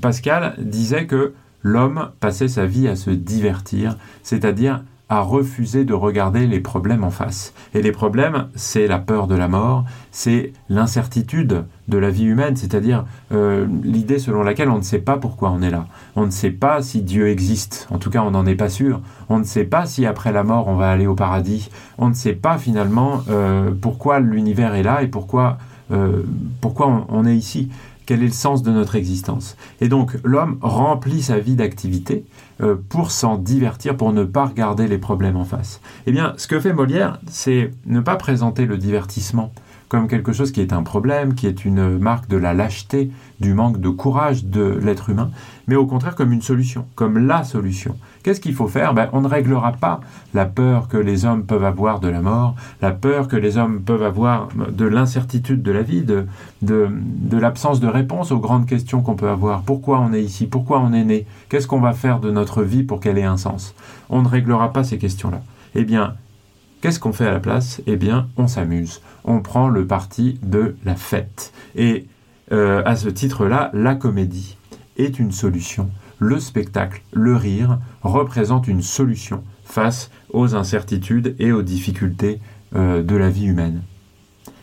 Pascal 0.00 0.54
disait 0.58 1.06
que 1.06 1.34
l'homme 1.62 2.10
passait 2.18 2.48
sa 2.48 2.66
vie 2.66 2.88
à 2.88 2.96
se 2.96 3.10
divertir, 3.10 3.96
c'est-à-dire 4.22 4.82
à 5.10 5.20
refuser 5.20 5.84
de 5.84 5.92
regarder 5.92 6.46
les 6.46 6.60
problèmes 6.60 7.02
en 7.02 7.10
face. 7.10 7.52
Et 7.74 7.82
les 7.82 7.90
problèmes, 7.90 8.48
c'est 8.54 8.86
la 8.86 9.00
peur 9.00 9.26
de 9.26 9.34
la 9.34 9.48
mort, 9.48 9.84
c'est 10.12 10.52
l'incertitude 10.68 11.64
de 11.88 11.98
la 11.98 12.10
vie 12.10 12.26
humaine, 12.26 12.54
c'est-à-dire 12.54 13.04
euh, 13.32 13.66
l'idée 13.82 14.20
selon 14.20 14.44
laquelle 14.44 14.70
on 14.70 14.78
ne 14.78 14.82
sait 14.82 15.00
pas 15.00 15.16
pourquoi 15.16 15.50
on 15.50 15.62
est 15.62 15.70
là. 15.70 15.86
On 16.14 16.26
ne 16.26 16.30
sait 16.30 16.52
pas 16.52 16.80
si 16.80 17.02
Dieu 17.02 17.28
existe, 17.28 17.88
en 17.90 17.98
tout 17.98 18.08
cas 18.08 18.22
on 18.22 18.30
n'en 18.30 18.46
est 18.46 18.54
pas 18.54 18.68
sûr. 18.68 19.00
On 19.28 19.40
ne 19.40 19.44
sait 19.44 19.64
pas 19.64 19.84
si 19.84 20.06
après 20.06 20.30
la 20.30 20.44
mort 20.44 20.68
on 20.68 20.76
va 20.76 20.90
aller 20.90 21.08
au 21.08 21.16
paradis. 21.16 21.70
On 21.98 22.08
ne 22.08 22.14
sait 22.14 22.34
pas 22.34 22.56
finalement 22.56 23.22
euh, 23.28 23.72
pourquoi 23.80 24.20
l'univers 24.20 24.76
est 24.76 24.84
là 24.84 25.02
et 25.02 25.08
pourquoi, 25.08 25.58
euh, 25.90 26.22
pourquoi 26.60 27.06
on 27.08 27.26
est 27.26 27.36
ici 27.36 27.68
quel 28.10 28.24
est 28.24 28.26
le 28.26 28.32
sens 28.32 28.64
de 28.64 28.72
notre 28.72 28.96
existence. 28.96 29.56
Et 29.80 29.88
donc 29.88 30.18
l'homme 30.24 30.58
remplit 30.62 31.22
sa 31.22 31.38
vie 31.38 31.54
d'activité 31.54 32.24
euh, 32.60 32.74
pour 32.88 33.12
s'en 33.12 33.36
divertir, 33.36 33.96
pour 33.96 34.12
ne 34.12 34.24
pas 34.24 34.46
regarder 34.46 34.88
les 34.88 34.98
problèmes 34.98 35.36
en 35.36 35.44
face. 35.44 35.80
Eh 36.06 36.10
bien, 36.10 36.34
ce 36.36 36.48
que 36.48 36.58
fait 36.58 36.72
Molière, 36.72 37.20
c'est 37.28 37.70
ne 37.86 38.00
pas 38.00 38.16
présenter 38.16 38.66
le 38.66 38.78
divertissement 38.78 39.52
comme 39.90 40.06
quelque 40.06 40.32
chose 40.32 40.52
qui 40.52 40.60
est 40.60 40.72
un 40.72 40.84
problème, 40.84 41.34
qui 41.34 41.48
est 41.48 41.64
une 41.64 41.98
marque 41.98 42.28
de 42.28 42.36
la 42.36 42.54
lâcheté, 42.54 43.10
du 43.40 43.54
manque 43.54 43.80
de 43.80 43.88
courage 43.88 44.44
de 44.44 44.78
l'être 44.82 45.10
humain, 45.10 45.30
mais 45.66 45.74
au 45.74 45.84
contraire 45.84 46.14
comme 46.14 46.32
une 46.32 46.42
solution, 46.42 46.86
comme 46.94 47.18
la 47.18 47.42
solution. 47.42 47.96
Qu'est-ce 48.22 48.40
qu'il 48.40 48.54
faut 48.54 48.68
faire? 48.68 48.94
Ben, 48.94 49.08
On 49.12 49.20
ne 49.20 49.26
réglera 49.26 49.72
pas 49.72 50.00
la 50.32 50.46
peur 50.46 50.86
que 50.86 50.96
les 50.96 51.24
hommes 51.24 51.44
peuvent 51.44 51.64
avoir 51.64 51.98
de 51.98 52.06
la 52.06 52.22
mort, 52.22 52.54
la 52.80 52.92
peur 52.92 53.26
que 53.26 53.34
les 53.34 53.58
hommes 53.58 53.80
peuvent 53.80 54.04
avoir 54.04 54.48
de 54.54 54.84
l'incertitude 54.84 55.60
de 55.62 55.72
la 55.72 55.82
vie, 55.82 56.02
de, 56.02 56.24
de, 56.62 56.88
de 56.90 57.36
l'absence 57.36 57.80
de 57.80 57.88
réponse 57.88 58.30
aux 58.30 58.38
grandes 58.38 58.66
questions 58.66 59.02
qu'on 59.02 59.16
peut 59.16 59.28
avoir. 59.28 59.62
Pourquoi 59.62 59.98
on 59.98 60.12
est 60.12 60.22
ici? 60.22 60.46
Pourquoi 60.46 60.80
on 60.80 60.92
est 60.92 61.04
né? 61.04 61.26
Qu'est-ce 61.48 61.66
qu'on 61.66 61.80
va 61.80 61.94
faire 61.94 62.20
de 62.20 62.30
notre 62.30 62.62
vie 62.62 62.84
pour 62.84 63.00
qu'elle 63.00 63.18
ait 63.18 63.24
un 63.24 63.38
sens? 63.38 63.74
On 64.08 64.22
ne 64.22 64.28
réglera 64.28 64.72
pas 64.72 64.84
ces 64.84 64.98
questions-là. 64.98 65.42
Eh 65.74 65.82
bien, 65.84 66.14
Qu'est-ce 66.80 66.98
qu'on 66.98 67.12
fait 67.12 67.26
à 67.26 67.32
la 67.32 67.40
place? 67.40 67.82
Eh 67.86 67.96
bien, 67.96 68.28
on 68.38 68.46
s'amuse. 68.46 69.02
On 69.24 69.40
prend 69.40 69.68
le 69.68 69.86
parti 69.86 70.38
de 70.42 70.76
la 70.86 70.94
fête. 70.94 71.52
Et 71.76 72.06
euh, 72.52 72.82
à 72.86 72.96
ce 72.96 73.10
titre-là, 73.10 73.70
la 73.74 73.94
comédie 73.94 74.56
est 74.96 75.18
une 75.18 75.30
solution. 75.30 75.90
Le 76.18 76.40
spectacle, 76.40 77.02
le 77.12 77.36
rire, 77.36 77.78
représente 78.02 78.66
une 78.66 78.80
solution 78.80 79.44
face 79.62 80.10
aux 80.32 80.54
incertitudes 80.54 81.36
et 81.38 81.52
aux 81.52 81.62
difficultés 81.62 82.40
euh, 82.74 83.02
de 83.02 83.14
la 83.14 83.28
vie 83.28 83.46
humaine. 83.46 83.82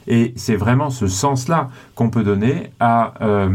Et 0.08 0.34
c'est 0.38 0.56
vraiment 0.56 0.90
ce 0.90 1.08
sens-là 1.08 1.70
qu'on 1.94 2.10
peut 2.10 2.24
donner 2.24 2.72
à 2.80 3.14
euh, 3.22 3.50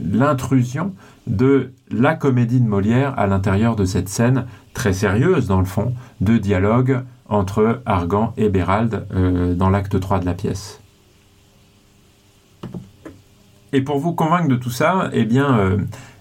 l'intrusion 0.00 0.92
de 1.26 1.72
la 1.90 2.14
comédie 2.14 2.60
de 2.60 2.68
Molière 2.68 3.18
à 3.18 3.26
l'intérieur 3.26 3.74
de 3.74 3.84
cette 3.84 4.08
scène 4.08 4.46
très 4.72 4.92
sérieuse, 4.92 5.48
dans 5.48 5.60
le 5.60 5.64
fond, 5.64 5.94
de 6.20 6.38
dialogue 6.38 7.02
entre 7.28 7.80
Argan 7.86 8.32
et 8.36 8.48
Bérald 8.48 9.06
euh, 9.14 9.54
dans 9.54 9.70
l'acte 9.70 9.98
3 9.98 10.20
de 10.20 10.26
la 10.26 10.34
pièce. 10.34 10.80
Et 13.72 13.80
pour 13.80 13.98
vous 13.98 14.12
convaincre 14.12 14.48
de 14.48 14.56
tout 14.56 14.70
ça, 14.70 15.10
eh 15.12 15.24
bien, 15.24 15.58
euh, 15.58 15.78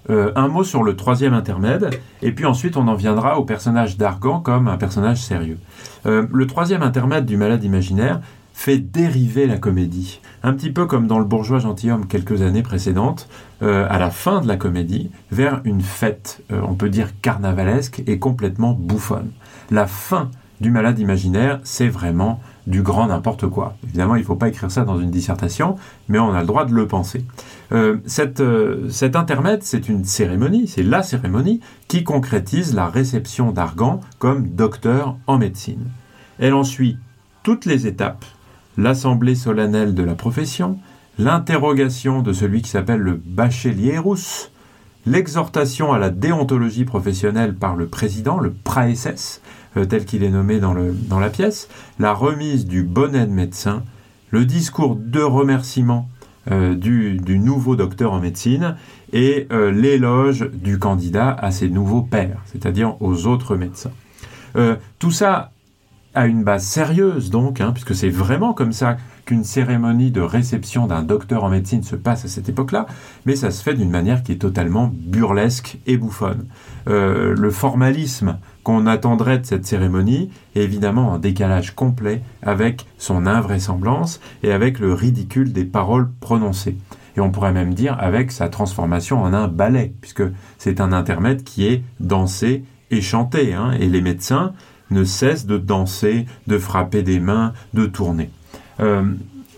euh, 0.10 0.32
un 0.36 0.48
mot 0.48 0.64
sur 0.64 0.84
le 0.84 0.96
troisième 0.96 1.34
intermède, 1.34 2.00
et 2.22 2.32
puis 2.32 2.46
ensuite 2.46 2.78
on 2.78 2.88
en 2.88 2.96
viendra 2.96 3.38
au 3.38 3.46
personnage 3.46 3.98
d'Argan 3.98 4.40
comme 4.40 4.68
un 4.68 4.78
personnage 4.78 5.22
sérieux. 5.22 5.60
le 6.06 6.48
troisième 6.48 6.82
intermède 6.82 7.26
du 7.26 7.38
malade 7.38 7.64
imaginaire 7.64 8.20
fait 8.54 8.78
dériver 8.78 9.48
la 9.48 9.58
comédie, 9.58 10.20
un 10.44 10.54
petit 10.54 10.72
peu 10.72 10.86
comme 10.86 11.08
dans 11.08 11.20
le 11.20 11.26
bourgeois 11.26 11.60
gentilhomme 11.60 12.08
quelques 12.08 12.42
années 12.42 12.64
précédentes, 12.64 13.30
à 13.62 13.98
la 13.98 14.10
fin 14.10 14.42
de 14.42 14.48
la 14.48 14.58
comédie, 14.58 15.10
vers 15.32 15.62
une 15.64 15.82
fête, 15.82 16.44
on 16.52 16.74
peut 16.74 16.90
dire 16.90 17.10
carnavalesque 17.22 18.04
et 18.06 18.20
complètement 18.20 18.74
bouffonne. 18.74 19.32
La 19.72 19.88
fin 19.88 20.30
du 20.64 20.72
malade 20.72 20.98
imaginaire, 20.98 21.60
c'est 21.64 21.90
vraiment 21.90 22.42
du 22.66 22.82
grand 22.82 23.08
n'importe 23.08 23.48
quoi. 23.48 23.76
Évidemment, 23.84 24.16
il 24.16 24.22
ne 24.22 24.26
faut 24.26 24.38
pas 24.38 24.48
écrire 24.48 24.72
ça 24.72 24.86
dans 24.86 24.98
une 24.98 25.12
dissertation, 25.12 25.76
mais 26.08 26.18
on 26.18 26.34
a 26.34 26.40
le 26.40 26.48
droit 26.48 26.66
de 26.66 26.74
le 26.74 26.88
penser. 26.88 27.26
Euh, 27.74 27.98
cette, 28.06 28.40
euh, 28.40 28.90
cet 28.90 29.18
intermède, 29.18 29.62
c'est 29.64 29.90
une 29.90 30.06
cérémonie, 30.06 30.68
c'est 30.68 30.82
la 30.82 31.04
cérémonie 31.04 31.60
qui 31.90 32.06
concrétise 32.06 32.74
la 32.74 32.88
réception 32.88 33.52
d'Argan 33.52 34.00
comme 34.20 34.48
docteur 34.48 35.18
en 35.28 35.38
médecine. 35.38 35.86
Elle 36.40 36.54
en 36.54 36.64
suit 36.64 36.98
toutes 37.44 37.66
les 37.66 37.86
étapes, 37.86 38.24
l'assemblée 38.78 39.36
solennelle 39.36 39.94
de 39.94 40.04
la 40.04 40.16
profession, 40.16 40.80
l'interrogation 41.20 42.22
de 42.22 42.32
celui 42.32 42.62
qui 42.62 42.70
s'appelle 42.70 43.02
le 43.02 43.22
bachelier 43.24 43.98
rousse, 43.98 44.50
l'exhortation 45.06 45.92
à 45.92 46.00
la 46.00 46.10
déontologie 46.10 46.86
professionnelle 46.86 47.54
par 47.54 47.76
le 47.76 47.88
président, 47.88 48.40
le 48.40 48.54
praeses, 48.54 49.42
tel 49.76 50.06
qu'il 50.06 50.24
est 50.24 50.30
nommé 50.30 50.60
dans, 50.60 50.74
le, 50.74 50.92
dans 50.94 51.20
la 51.20 51.30
pièce, 51.30 51.70
la 52.00 52.14
remise 52.14 52.66
du 52.66 52.84
bonnet 52.84 53.26
de 53.26 53.32
médecin, 53.32 53.84
le 54.30 54.46
discours 54.46 54.96
de 54.96 55.22
remerciement 55.22 56.10
euh, 56.52 56.76
du, 56.76 57.20
nouveau 57.40 57.76
docteur 57.76 58.12
en 58.12 58.20
médecine 58.20 58.76
et 59.14 59.48
euh, 59.52 59.72
l'éloge 59.72 60.50
du 60.52 60.78
candidat 60.80 61.32
à 61.32 61.52
ses 61.52 61.70
nouveaux 61.70 62.02
pairs, 62.02 62.42
c'est-à-dire 62.46 63.02
aux 63.02 63.28
autres 63.28 63.56
médecins. 63.56 63.92
tout 65.00 65.12
ça 65.12 65.53
a 66.14 66.26
une 66.26 66.44
base 66.44 66.64
sérieuse 66.64 67.30
donc, 67.30 67.62
hein, 67.62 67.72
puisque 67.72 67.96
c'est 67.96 68.10
vraiment 68.10 68.54
comme 68.54 68.74
ça 68.74 68.98
qu'une 69.26 69.44
cérémonie 69.44 70.12
de 70.12 70.22
réception 70.22 70.86
d'un 70.88 71.02
docteur 71.02 71.44
en 71.44 71.50
médecine 71.50 71.84
se 71.84 71.96
passe 71.96 72.26
à 72.26 72.28
cette 72.28 72.50
époque-là, 72.50 72.88
mais 73.26 73.36
ça 73.36 73.52
se 73.52 73.64
fait 73.64 73.74
d'une 73.74 73.90
manière 73.90 74.22
qui 74.22 74.34
est 74.34 74.38
totalement 74.38 74.92
burlesque 74.94 75.78
et 75.88 75.98
bouffonne. 75.98 76.46
le 76.86 77.50
formalisme 77.50 78.38
qu'on 78.64 78.88
attendrait 78.88 79.40
de 79.40 79.46
cette 79.46 79.66
cérémonie 79.66 80.30
est 80.56 80.62
évidemment 80.62 81.12
en 81.12 81.20
décalage 81.20 81.76
complet 81.76 82.22
avec 82.42 82.86
son 82.98 83.26
invraisemblance 83.26 84.20
et 84.42 84.52
avec 84.52 84.80
le 84.80 84.94
ridicule 84.94 85.54
des 85.54 85.66
paroles 85.66 86.10
prononcées. 86.20 86.78
Et 87.16 87.20
on 87.20 87.32
pourrait 87.32 87.54
même 87.54 87.74
dire 87.74 87.96
avec 88.00 88.32
sa 88.32 88.50
transformation 88.50 89.22
en 89.22 89.34
un 89.34 89.48
ballet, 89.48 89.94
puisque 90.02 90.24
c'est 90.58 90.82
un 90.82 90.92
intermède 90.92 91.44
qui 91.44 91.68
est 91.68 91.84
dansé 92.00 92.64
et 92.90 93.02
chanté, 93.02 93.54
hein, 93.54 93.72
et 93.80 93.88
les 93.88 94.02
médecins 94.02 94.54
ne 94.94 95.04
cessent 95.04 95.46
de 95.46 95.58
danser, 95.58 96.26
de 96.48 96.58
frapper 96.58 97.04
des 97.04 97.20
mains, 97.20 97.54
de 97.74 97.86
tourner. 97.86 98.30
Euh, 98.80 99.04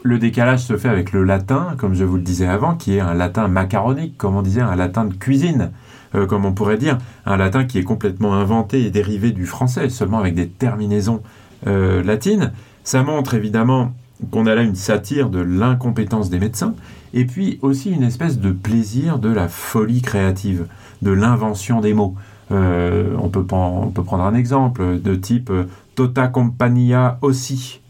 le 0.04 0.20
décalage 0.20 0.64
se 0.64 0.78
fait 0.78 0.90
avec 0.90 1.14
le 1.14 1.24
latin, 1.24 1.76
comme 1.78 1.96
je 1.96 2.04
vous 2.04 2.18
le 2.18 2.22
disais 2.22 2.48
avant, 2.48 2.76
qui 2.76 2.96
est 2.96 3.00
un 3.00 3.14
latin 3.14 3.48
macaronique, 3.48 4.18
comme 4.18 4.36
on 4.36 4.42
disait, 4.42 4.62
un 4.62 4.76
latin 4.76 5.06
de 5.06 5.14
cuisine. 5.14 5.72
Euh, 6.14 6.28
comme 6.28 6.46
on 6.46 6.54
pourrait 6.54 6.78
dire, 6.78 6.98
un 7.26 7.38
latin 7.38 7.66
qui 7.66 7.78
est 7.78 7.84
complètement 7.84 8.36
inventé 8.36 8.86
et 8.86 8.92
dérivé 8.92 9.32
du 9.32 9.46
français, 9.46 9.90
seulement 9.90 10.20
avec 10.20 10.36
des 10.36 10.48
terminaisons 10.48 11.22
euh, 11.68 12.04
latines. 12.04 12.52
Ça 12.84 13.04
montre 13.04 13.34
évidemment 13.34 13.94
qu'on 14.32 14.46
a 14.46 14.56
là 14.56 14.62
une 14.62 14.76
satire 14.76 15.30
de 15.30 15.40
l'incompétence 15.40 16.30
des 16.30 16.40
médecins, 16.40 16.76
et 17.14 17.26
puis 17.26 17.60
aussi 17.62 17.92
une 17.92 18.04
espèce 18.04 18.40
de 18.40 18.52
plaisir 18.52 19.20
de 19.20 19.30
la 19.30 19.48
folie 19.48 20.02
créative, 20.02 20.68
de 21.02 21.12
l'invention 21.12 21.82
des 21.82 21.94
mots. 21.94 22.16
On, 22.52 23.30
peut, 23.30 23.46
on, 23.52 23.92
peut, 23.92 24.04
prendre 24.04 24.24
un 24.24 24.36
exemple 24.36 25.00
de 25.02 25.16
type 25.16 25.52
Tota 25.96 26.28
Compagnia 26.28 27.18
aussi 27.22 27.82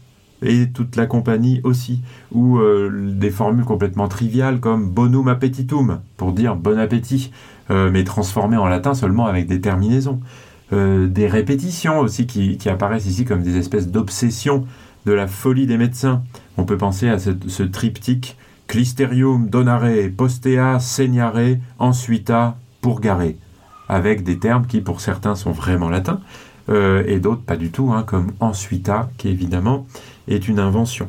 et 0.42 0.68
toute 0.68 0.96
la 0.96 1.06
compagnie 1.06 1.60
aussi, 1.64 2.02
ou 2.30 2.58
des 2.92 3.30
formules 3.30 3.64
complètement 3.64 4.06
triviales 4.06 4.60
comme 4.60 4.88
bonum 4.90 5.28
appetitum 5.28 6.00
pour 6.18 6.32
dire 6.32 6.56
bon 6.56 6.78
appétit, 6.78 7.32
mais 7.70 8.04
transformées 8.04 8.58
en 8.58 8.66
latin 8.66 8.94
seulement 8.94 9.26
avec 9.26 9.46
des 9.46 9.62
terminaisons. 9.62 10.20
des 10.72 11.26
répétitions 11.26 12.00
aussi 12.00 12.26
qui, 12.26 12.58
qui, 12.58 12.68
apparaissent 12.68 13.06
ici 13.06 13.24
comme 13.24 13.42
des 13.42 13.56
espèces 13.56 13.88
d'obsessions 13.88 14.66
de 15.06 15.12
la 15.12 15.26
folie 15.26 15.66
des 15.66 15.78
médecins. 15.78 16.22
On 16.58 16.64
peut 16.64 16.76
penser 16.76 17.08
à 17.08 17.18
ce, 17.18 17.62
triptyque 17.62 18.36
Clisterium 18.66 19.48
donare, 19.48 20.10
postea, 20.16 20.80
segnare, 20.80 21.58
ensuita, 21.78 22.56
purgare, 22.82 23.34
avec 23.88 24.22
des 24.22 24.38
termes 24.38 24.66
qui 24.66 24.80
pour 24.80 25.00
certains 25.00 25.34
sont 25.34 25.52
vraiment 25.52 25.88
latins, 25.88 26.20
euh, 26.68 27.04
et 27.06 27.20
d'autres 27.20 27.42
pas 27.42 27.56
du 27.56 27.70
tout, 27.70 27.92
hein, 27.92 28.02
comme 28.02 28.32
ensuita, 28.40 29.08
qui 29.18 29.28
évidemment 29.28 29.86
est 30.28 30.48
une 30.48 30.58
invention. 30.58 31.08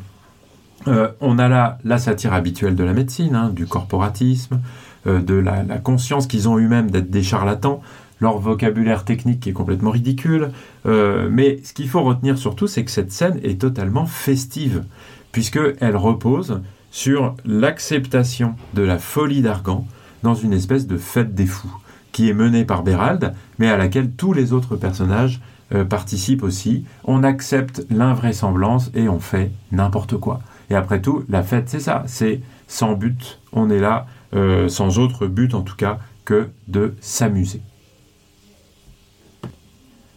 Euh, 0.88 1.10
on 1.20 1.40
a 1.40 1.48
là 1.48 1.80
la 1.84 1.98
satire 1.98 2.34
habituelle 2.34 2.76
de 2.76 2.84
la 2.84 2.94
médecine, 2.94 3.36
hein, 3.36 3.50
du 3.50 3.66
corporatisme, 3.66 4.62
euh, 5.08 5.20
de 5.22 5.34
la, 5.34 5.64
conscience 5.80 6.28
qu'ils 6.28 6.48
ont 6.48 6.58
eux-mêmes 6.58 6.92
d'être 6.92 7.10
des 7.10 7.24
charlatans, 7.24 7.82
leur 8.20 8.38
vocabulaire 8.38 9.04
technique 9.04 9.46
est 9.48 9.54
complètement 9.54 9.92
ridicule. 9.92 10.52
Mais 10.86 11.60
ce 11.64 11.74
qu'il 11.74 11.88
faut 11.88 12.02
retenir 12.02 12.36
surtout, 12.40 12.66
c'est 12.66 12.84
que 12.84 12.90
cette 12.90 13.12
scène 13.12 13.40
est 13.44 13.62
totalement 13.62 14.08
festive, 14.08 14.86
puisqu'elle 15.32 15.96
repose 15.96 16.62
sur 16.90 17.36
l'acceptation 17.46 18.56
de 18.74 18.82
la 18.82 18.98
folie 18.98 19.44
d'Argan 19.44 19.86
dans 20.24 20.34
une 20.34 20.54
espèce 20.54 20.88
de 20.88 20.98
fête 20.98 21.36
des 21.36 21.46
fous, 21.46 21.78
qui 22.18 22.30
est 22.30 22.34
menée 22.34 22.66
par 22.66 22.82
Bérald, 22.82 23.36
mais 23.60 23.70
à 23.70 23.78
laquelle 23.78 24.10
tous 24.10 24.34
les 24.34 24.52
autres 24.52 24.76
personnages 24.76 25.40
euh, 25.72 25.86
participent 25.86 26.42
aussi. 26.42 26.84
On 27.04 27.22
accepte 27.22 27.86
l'invraisemblance 27.92 28.90
et 28.96 29.08
on 29.08 29.20
fait 29.20 29.52
n'importe 29.72 30.18
quoi. 30.18 30.40
Et 30.72 30.76
après 30.76 31.00
tout, 31.00 31.26
la 31.30 31.44
fête, 31.44 31.70
c'est 31.70 31.80
ça, 31.80 32.02
c'est 32.08 32.42
sans 32.68 32.94
but. 32.94 33.40
On 33.54 33.70
est 33.70 33.80
là, 33.80 34.08
euh, 34.34 34.68
sans 34.68 34.98
autre 34.98 35.28
but 35.28 35.54
en 35.54 35.62
tout 35.62 35.76
cas, 35.76 36.00
que 36.26 36.50
de 36.68 36.96
s'amuser. 37.02 37.62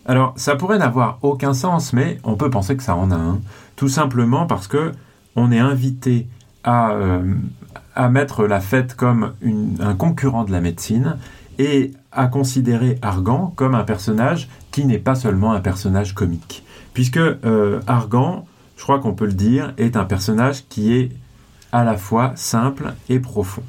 Alors, 0.07 0.33
ça 0.37 0.57
pourrait 0.57 0.79
n'avoir 0.79 1.19
aucun 1.21 1.53
sens, 1.53 1.93
mais 1.93 2.19
on 2.25 2.37
peut 2.37 2.49
penser 2.49 2.79
que 2.79 2.83
ça 2.83 2.97
en 2.97 3.11
a 3.11 3.17
un. 3.17 3.41
Tout 3.77 3.89
simplement 3.89 4.47
parce 4.47 4.69
que 4.69 4.93
on 5.37 5.53
est 5.53 5.59
invité 5.59 6.29
à, 6.65 6.93
euh, 6.93 7.21
mettre 8.11 8.47
la 8.47 8.61
fête 8.61 8.95
comme 8.95 9.35
un 9.81 9.95
concurrent 9.95 10.45
de 10.45 10.53
la 10.53 10.63
médecine 10.63 11.19
et 11.61 11.93
à 12.11 12.27
considérer 12.27 12.99
Argan 13.03 13.53
comme 13.55 13.75
un 13.75 13.85
personnage 13.85 14.49
qui 14.71 14.87
n'est 14.87 14.99
pas 14.99 15.15
seulement 15.15 15.53
un 15.53 15.61
personnage 15.61 16.15
comique. 16.15 16.65
Puisque 16.95 17.19
euh, 17.19 17.81
Argan, 17.87 18.47
je 18.79 18.83
crois 18.83 18.99
qu'on 18.99 19.13
peut 19.13 19.27
le 19.27 19.35
dire, 19.35 19.75
est 19.77 19.95
un 19.95 20.07
personnage 20.07 20.65
qui 20.71 20.95
est 20.95 21.11
à 21.71 21.85
la 21.85 21.99
fois 21.99 22.33
simple 22.35 22.95
et 23.11 23.21
profond. 23.21 23.63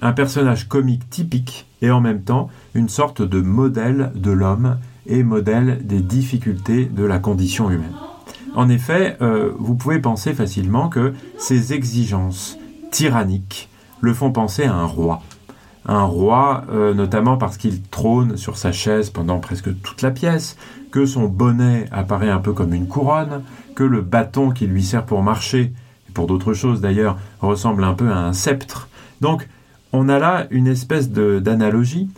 Un 0.00 0.12
personnage 0.12 0.68
comique 0.68 1.10
typique 1.10 1.66
et 1.82 1.90
en 1.90 2.00
même 2.00 2.22
temps 2.22 2.48
une 2.74 2.88
sorte 2.88 3.22
de 3.22 3.40
modèle 3.40 4.12
de 4.14 4.30
l'homme 4.30 4.78
et 5.06 5.24
modèle 5.24 5.84
des 5.84 6.00
difficultés 6.00 6.84
de 6.84 7.02
la 7.02 7.18
condition 7.18 7.72
humaine. 7.72 7.96
En 8.54 8.68
effet, 8.68 9.16
euh, 9.20 9.50
vous 9.58 9.74
pouvez 9.74 9.98
penser 9.98 10.32
facilement 10.32 10.88
que 10.88 11.12
ces 11.38 11.72
exigences 11.72 12.56
tyranniques 12.92 13.68
le 14.00 14.14
font 14.14 14.30
penser 14.30 14.62
à 14.62 14.74
un 14.74 14.86
roi. 14.86 15.22
Un 15.86 16.04
roi, 16.04 16.64
euh, 16.70 16.94
notamment 16.94 17.36
parce 17.36 17.56
qu'il 17.56 17.82
trône 17.82 18.36
sur 18.36 18.56
sa 18.56 18.72
chaise 18.72 19.10
pendant 19.10 19.38
presque 19.38 19.70
toute 19.82 20.02
la 20.02 20.10
pièce, 20.10 20.56
que 20.90 21.06
son 21.06 21.26
bonnet 21.26 21.86
apparaît 21.92 22.30
un 22.30 22.40
peu 22.40 22.52
comme 22.52 22.74
une 22.74 22.88
couronne, 22.88 23.42
que 23.74 23.84
le 23.84 24.00
bâton 24.00 24.50
qui 24.50 24.66
lui 24.66 24.82
sert 24.82 25.06
pour 25.06 25.22
marcher, 25.22 25.72
et 26.08 26.12
pour 26.12 26.26
d'autres 26.26 26.54
choses 26.54 26.80
d'ailleurs, 26.80 27.18
ressemble 27.40 27.84
un 27.84 27.94
peu 27.94 28.10
à 28.10 28.18
un 28.18 28.32
sceptre. 28.32 28.88
Donc, 29.20 29.48
on 29.92 30.08
a 30.08 30.18
là 30.18 30.46
une 30.50 30.66
espèce 30.66 31.10
d'analogie 31.10 32.08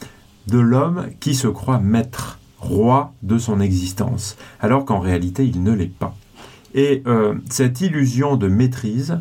de 0.47 0.59
l'homme 0.59 1.07
qui 1.21 1.35
se 1.35 1.49
croit 1.49 1.79
maître 1.79 2.39
roi 2.59 3.13
de 3.23 3.39
son 3.39 3.61
existence, 3.61 4.37
alors 4.61 4.85
qu'en 4.85 4.99
réalité 4.99 5.45
il 5.45 5.63
ne 5.63 5.73
l'est 5.73 5.87
pas. 5.87 6.15
Et 6.75 7.03
euh, 7.07 7.35
cette 7.49 7.81
illusion 7.81 8.37
de 8.37 8.49
maîtrise 8.49 9.19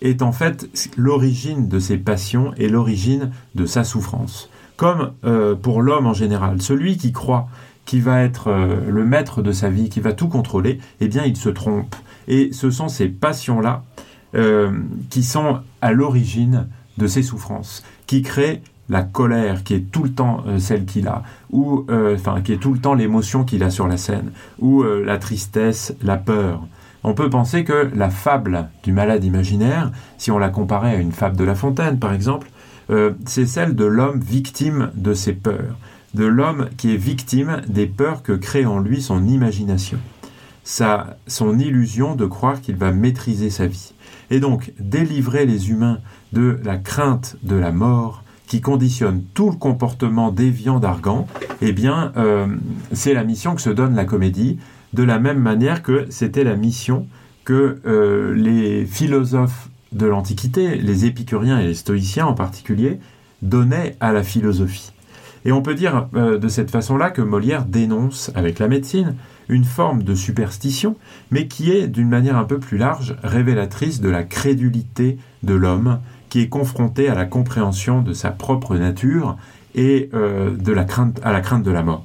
est 0.00 0.22
en 0.22 0.32
fait 0.32 0.68
l'origine 0.96 1.68
de 1.68 1.78
ses 1.78 1.96
passions 1.96 2.52
et 2.56 2.68
l'origine 2.68 3.30
de 3.54 3.66
sa 3.66 3.84
souffrance. 3.84 4.50
Comme 4.76 5.12
euh, 5.24 5.54
pour 5.54 5.82
l'homme 5.82 6.06
en 6.06 6.14
général, 6.14 6.62
celui 6.62 6.96
qui 6.96 7.12
croit 7.12 7.48
qu'il 7.84 8.02
va 8.02 8.22
être 8.22 8.48
euh, 8.48 8.76
le 8.88 9.04
maître 9.04 9.42
de 9.42 9.52
sa 9.52 9.70
vie, 9.70 9.88
qui 9.88 10.00
va 10.00 10.12
tout 10.12 10.28
contrôler, 10.28 10.78
eh 11.00 11.08
bien 11.08 11.24
il 11.24 11.36
se 11.36 11.48
trompe. 11.48 11.96
Et 12.28 12.50
ce 12.52 12.70
sont 12.70 12.88
ces 12.88 13.08
passions-là 13.08 13.84
qui 15.08 15.22
sont 15.22 15.60
à 15.80 15.90
l'origine 15.90 16.66
de 16.98 17.06
ses 17.06 17.22
souffrances, 17.22 17.82
qui 18.06 18.20
créent 18.20 18.60
la 18.88 19.02
colère 19.02 19.64
qui 19.64 19.74
est 19.74 19.90
tout 19.90 20.02
le 20.02 20.10
temps 20.10 20.42
euh, 20.46 20.58
celle 20.58 20.84
qu'il 20.84 21.08
a, 21.08 21.22
ou 21.50 21.84
euh, 21.90 22.14
enfin 22.14 22.40
qui 22.40 22.52
est 22.52 22.58
tout 22.58 22.72
le 22.72 22.80
temps 22.80 22.94
l'émotion 22.94 23.44
qu'il 23.44 23.62
a 23.62 23.70
sur 23.70 23.86
la 23.86 23.96
scène, 23.96 24.32
ou 24.58 24.82
euh, 24.82 25.04
la 25.04 25.18
tristesse, 25.18 25.94
la 26.02 26.16
peur. 26.16 26.66
On 27.08 27.14
peut 27.14 27.30
penser 27.30 27.64
que 27.64 27.90
la 27.94 28.10
fable 28.10 28.68
du 28.82 28.92
malade 28.92 29.24
imaginaire, 29.24 29.90
si 30.18 30.30
on 30.30 30.36
la 30.36 30.50
comparait 30.50 30.94
à 30.94 30.98
une 30.98 31.12
fable 31.12 31.38
de 31.38 31.44
La 31.44 31.54
Fontaine 31.54 31.98
par 31.98 32.12
exemple, 32.12 32.50
c'est 33.24 33.46
celle 33.46 33.74
de 33.74 33.86
l'homme 33.86 34.20
victime 34.20 34.90
de 34.94 35.14
ses 35.14 35.32
peurs, 35.32 35.78
de 36.12 36.26
l'homme 36.26 36.68
qui 36.76 36.92
est 36.92 36.98
victime 36.98 37.62
des 37.66 37.86
peurs 37.86 38.22
que 38.22 38.34
crée 38.34 38.66
en 38.66 38.78
lui 38.78 39.00
son 39.00 39.26
imagination, 39.26 39.96
sa, 40.64 41.16
son 41.26 41.58
illusion 41.58 42.14
de 42.14 42.26
croire 42.26 42.60
qu'il 42.60 42.76
va 42.76 42.92
maîtriser 42.92 43.48
sa 43.48 43.66
vie. 43.66 43.94
Et 44.28 44.38
donc, 44.38 44.74
délivrer 44.78 45.46
les 45.46 45.70
humains 45.70 46.00
de 46.34 46.60
la 46.62 46.76
crainte 46.76 47.36
de 47.42 47.56
la 47.56 47.72
mort, 47.72 48.22
qui 48.48 48.60
conditionne 48.60 49.22
tout 49.32 49.50
le 49.50 49.56
comportement 49.56 50.30
déviant 50.30 50.78
d'Argan, 50.78 51.26
eh 51.62 51.72
bien, 51.72 52.12
euh, 52.18 52.46
c'est 52.92 53.14
la 53.14 53.24
mission 53.24 53.54
que 53.54 53.62
se 53.62 53.70
donne 53.70 53.94
la 53.94 54.04
comédie, 54.04 54.58
de 54.92 55.02
la 55.02 55.18
même 55.18 55.38
manière 55.38 55.82
que 55.82 56.06
c'était 56.10 56.44
la 56.44 56.56
mission 56.56 57.06
que 57.44 57.80
euh, 57.86 58.34
les 58.34 58.84
philosophes 58.84 59.68
de 59.92 60.06
l'Antiquité, 60.06 60.76
les 60.76 61.06
épicuriens 61.06 61.60
et 61.60 61.66
les 61.66 61.74
stoïciens 61.74 62.26
en 62.26 62.34
particulier, 62.34 62.98
donnaient 63.42 63.96
à 64.00 64.12
la 64.12 64.22
philosophie. 64.22 64.92
Et 65.44 65.52
on 65.52 65.62
peut 65.62 65.74
dire 65.74 66.08
euh, 66.14 66.38
de 66.38 66.48
cette 66.48 66.70
façon-là 66.70 67.10
que 67.10 67.22
Molière 67.22 67.64
dénonce 67.64 68.30
avec 68.34 68.58
la 68.58 68.68
médecine 68.68 69.14
une 69.48 69.64
forme 69.64 70.02
de 70.02 70.14
superstition, 70.14 70.96
mais 71.30 71.46
qui 71.46 71.70
est 71.70 71.86
d'une 71.86 72.08
manière 72.08 72.36
un 72.36 72.44
peu 72.44 72.58
plus 72.58 72.76
large 72.76 73.16
révélatrice 73.22 74.00
de 74.00 74.10
la 74.10 74.24
crédulité 74.24 75.16
de 75.42 75.54
l'homme 75.54 76.00
qui 76.28 76.40
est 76.40 76.48
confronté 76.48 77.08
à 77.08 77.14
la 77.14 77.24
compréhension 77.24 78.02
de 78.02 78.12
sa 78.12 78.30
propre 78.30 78.76
nature 78.76 79.38
et 79.74 80.10
euh, 80.12 80.54
à 81.22 81.32
la 81.32 81.40
crainte 81.40 81.62
de 81.62 81.70
la 81.70 81.82
mort. 81.82 82.04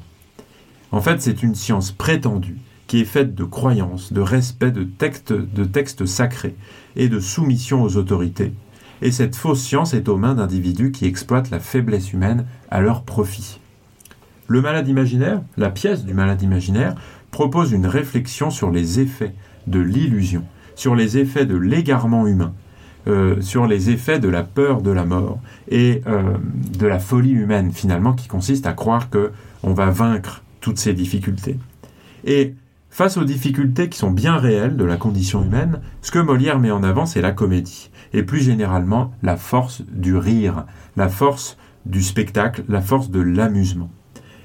En 0.91 1.01
fait, 1.01 1.21
c'est 1.21 1.43
une 1.43 1.55
science 1.55 1.91
prétendue 1.91 2.57
qui 2.93 3.01
est 3.01 3.05
faite 3.05 3.33
de 3.33 3.43
croyances, 3.43 4.13
de 4.13 4.21
respect 4.21 4.69
de 4.69 4.83
textes, 4.83 5.33
de 5.33 5.63
textes 5.63 6.05
sacrés 6.05 6.53
et 6.95 7.09
de 7.09 7.19
soumission 7.19 7.81
aux 7.81 7.97
autorités. 7.97 8.53
Et 9.01 9.09
cette 9.09 9.35
fausse 9.35 9.63
science 9.63 9.95
est 9.95 10.07
aux 10.09 10.17
mains 10.17 10.35
d'individus 10.35 10.91
qui 10.91 11.07
exploitent 11.07 11.49
la 11.49 11.59
faiblesse 11.59 12.13
humaine 12.13 12.45
à 12.69 12.81
leur 12.81 13.01
profit. 13.01 13.59
Le 14.45 14.61
malade 14.61 14.87
imaginaire, 14.87 15.41
la 15.57 15.71
pièce 15.71 16.05
du 16.05 16.13
malade 16.13 16.43
imaginaire, 16.43 16.93
propose 17.31 17.71
une 17.71 17.87
réflexion 17.87 18.51
sur 18.51 18.69
les 18.69 18.99
effets 18.99 19.33
de 19.65 19.79
l'illusion, 19.79 20.43
sur 20.75 20.93
les 20.93 21.17
effets 21.17 21.47
de 21.47 21.57
l'égarement 21.57 22.27
humain, 22.27 22.53
euh, 23.07 23.41
sur 23.41 23.65
les 23.65 23.89
effets 23.89 24.19
de 24.19 24.29
la 24.29 24.43
peur 24.43 24.83
de 24.83 24.91
la 24.91 25.05
mort 25.05 25.39
et 25.67 26.03
euh, 26.05 26.37
de 26.77 26.85
la 26.85 26.99
folie 26.99 27.31
humaine 27.31 27.71
finalement 27.71 28.13
qui 28.13 28.27
consiste 28.27 28.67
à 28.67 28.73
croire 28.73 29.09
que 29.09 29.31
on 29.63 29.73
va 29.73 29.89
vaincre 29.89 30.43
toutes 30.61 30.77
ces 30.77 30.93
difficultés. 30.93 31.57
Et 32.23 32.53
face 32.93 33.17
aux 33.17 33.23
difficultés 33.23 33.89
qui 33.89 33.97
sont 33.97 34.11
bien 34.11 34.37
réelles 34.37 34.77
de 34.77 34.85
la 34.85 34.97
condition 34.97 35.43
humaine, 35.43 35.81
ce 36.03 36.11
que 36.11 36.19
Molière 36.19 36.59
met 36.59 36.69
en 36.69 36.83
avant 36.83 37.07
c'est 37.07 37.23
la 37.23 37.31
comédie 37.31 37.89
et 38.13 38.21
plus 38.21 38.39
généralement 38.39 39.11
la 39.23 39.35
force 39.35 39.81
du 39.91 40.15
rire, 40.15 40.67
la 40.95 41.09
force 41.09 41.57
du 41.87 42.03
spectacle, 42.03 42.63
la 42.69 42.81
force 42.81 43.09
de 43.09 43.19
l'amusement. 43.19 43.89